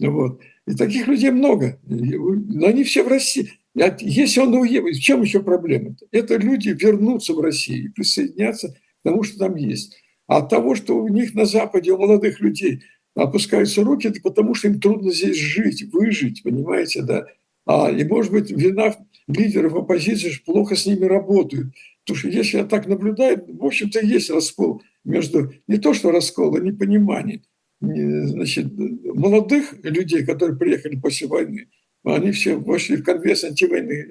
[0.00, 0.40] Вот.
[0.66, 1.78] И таких людей много.
[1.84, 3.52] Но они все в России.
[4.00, 5.90] Если он уедет, в чем еще проблема?
[5.90, 6.06] -то?
[6.12, 9.96] Это люди вернутся в Россию и присоединятся к тому, что там есть.
[10.26, 12.82] А от того, что у них на Западе, у молодых людей
[13.14, 17.26] опускаются руки, это потому, что им трудно здесь жить, выжить, понимаете, да.
[17.66, 18.94] А, и, может быть, вина
[19.26, 21.74] лидеров оппозиции, что плохо с ними работают.
[22.04, 26.56] Потому что если я так наблюдаю, в общем-то, есть раскол между, не то что раскол,
[26.56, 27.42] а непонимание.
[27.80, 31.68] Значит, молодых людей, которые приехали после войны,
[32.04, 34.06] они все вошли в Конгресс антивоенный,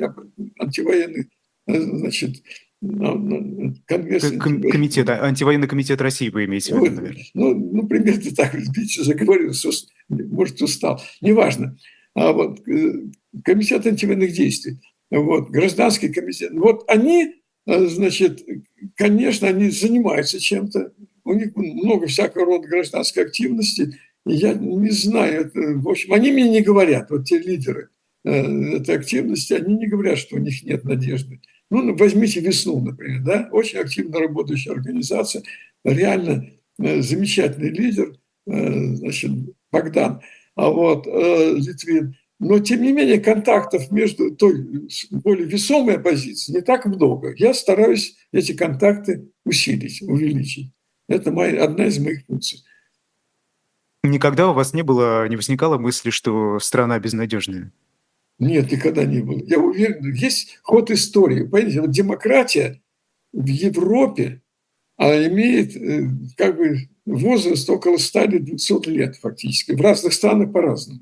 [0.59, 1.29] антивоенный
[1.67, 2.43] значит,
[3.85, 4.31] Конгресс...
[4.31, 7.23] Комитет, антивоенный комитет России вы имеете в виду, наверное?
[7.33, 9.53] Ну, ну, примерно так, видите, заговорил,
[10.09, 11.01] может, устал.
[11.21, 11.77] Неважно.
[12.15, 13.05] А вот э,
[13.43, 14.79] комитет антивоенных действий,
[15.09, 16.51] вот, гражданский комитет.
[16.53, 17.31] Вот они, э,
[17.65, 18.45] значит,
[18.95, 20.93] конечно, они занимаются чем-то,
[21.23, 26.49] у них много всякого рода гражданской активности, я не знаю, это, в общем, они мне
[26.49, 27.89] не говорят, вот те лидеры
[28.23, 28.31] э,
[28.77, 31.41] этой активности, они не говорят, что у них нет надежды.
[31.69, 35.43] Ну, возьмите «Весну», например, да, очень активно работающая организация,
[35.83, 36.49] реально
[36.79, 38.15] э, замечательный лидер,
[38.47, 39.31] э, значит,
[39.71, 40.21] Богдан,
[40.55, 42.15] а вот Литвин.
[42.39, 47.33] Но, тем не менее, контактов между той более весомой оппозицией не так много.
[47.37, 50.71] Я стараюсь эти контакты усилить, увеличить.
[51.07, 52.63] Это моя, одна из моих функций.
[54.03, 57.71] Никогда у вас не было, не возникало мысли, что страна безнадежная?
[58.39, 59.39] Нет, никогда не было.
[59.45, 61.43] Я уверен, есть ход истории.
[61.43, 62.81] Понимаете, вот демократия
[63.31, 64.41] в Европе
[64.97, 66.07] а имеет э,
[66.37, 69.71] как бы возраст около 100-200 лет фактически.
[69.71, 71.01] В разных странах по-разному.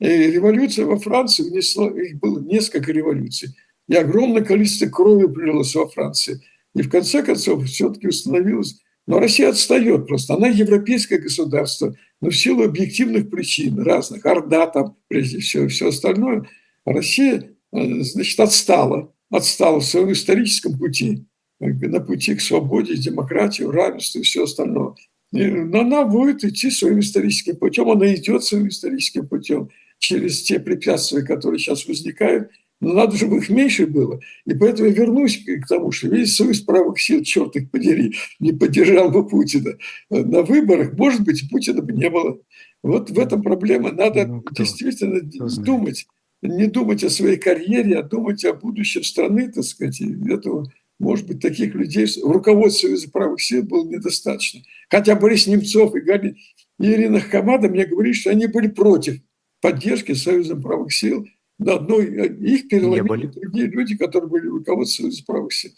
[0.00, 3.50] И революция во Франции внесла, их было несколько революций.
[3.88, 6.40] И огромное количество крови пролилось во Франции.
[6.74, 8.80] И в конце концов все-таки установилось
[9.10, 10.34] но Россия отстает просто.
[10.34, 16.48] Она европейское государство, но в силу объективных причин разных, Орда там прежде всего, все остальное,
[16.84, 21.24] Россия, э, значит, отстала, отстала в своем историческом пути,
[21.58, 24.94] на пути к свободе, демократии, равенству и все остальное.
[25.32, 29.70] И она будет идти своим историческим путем, она идет своим историческим путем
[30.00, 34.20] через те препятствия, которые сейчас возникают, но надо, чтобы их меньше было.
[34.46, 38.52] И поэтому я вернусь к тому, что весь союз правых сил, черт их подери, не
[38.52, 39.74] поддержал бы Путина
[40.08, 42.40] на выборах, может быть, Путина бы не было.
[42.82, 43.92] Вот в этом проблема.
[43.92, 46.06] Надо ну, кто, действительно кто думать.
[46.40, 50.00] Не думать о своей карьере, а думать о будущем страны, так сказать.
[50.00, 54.62] И этого, может быть, таких людей в руководстве Союза правых сил было недостаточно.
[54.88, 56.36] Хотя Борис Немцов и, Габи,
[56.78, 59.20] и Ирина Хамада мне говорили, что они были против
[59.60, 61.26] поддержки Союза правых сил–
[61.60, 65.70] на одной, их переломили другие люди, которые были руководством из правых сил.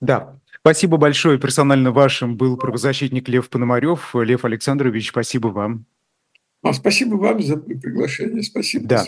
[0.00, 1.38] Да, спасибо большое.
[1.38, 4.14] Персонально вашим был правозащитник Лев Пономарев.
[4.14, 5.86] Лев Александрович, спасибо вам.
[6.60, 8.42] А спасибо вам за приглашение.
[8.42, 8.88] Спасибо.
[8.88, 9.04] Да.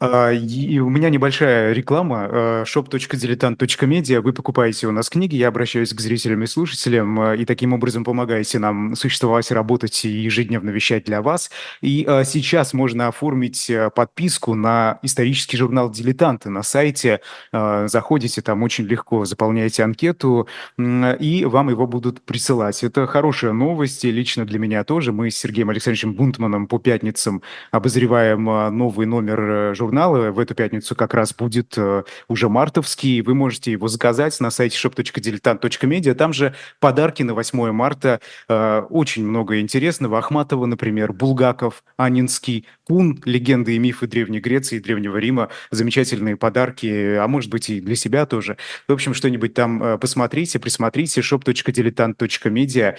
[0.00, 2.28] А, и у меня небольшая реклама.
[2.30, 4.20] А, shop.diletant.media.
[4.20, 5.36] Вы покупаете у нас книги.
[5.36, 7.20] Я обращаюсь к зрителям и слушателям.
[7.20, 11.50] А, и таким образом помогаете нам существовать, работать и ежедневно вещать для вас.
[11.82, 17.20] И сейчас можно оформить подписку на исторический журнал «Дилетанты» на сайте.
[17.52, 22.82] Заходите, там очень легко заполняете анкету, и вам его будут присылать.
[22.82, 25.12] Это хорошая новость, и лично для меня тоже.
[25.12, 30.30] Мы с Сергеем Александровичем Бунтманом по пятницам обозреваем а, новый номер э, журнала.
[30.30, 33.22] В эту пятницу как раз будет э, уже мартовский.
[33.22, 36.14] Вы можете его заказать на сайте shop.diletant.media.
[36.14, 38.20] Там же подарки на 8 марта.
[38.48, 40.18] Э, очень много интересного.
[40.18, 45.48] Ахматова, например, Булгаков, Анинский, Кун, легенды и мифы Древней Греции и Древнего Рима.
[45.72, 48.58] Замечательные подарки, а может быть и для себя тоже.
[48.86, 51.20] В общем, что-нибудь там посмотрите, присмотрите.
[51.20, 52.96] shop.diletant.media.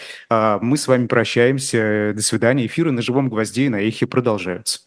[0.60, 2.12] Мы с вами прощаемся.
[2.14, 2.66] До свидания.
[2.66, 4.87] Эфиры на живом гвозде на эхе продолжаются.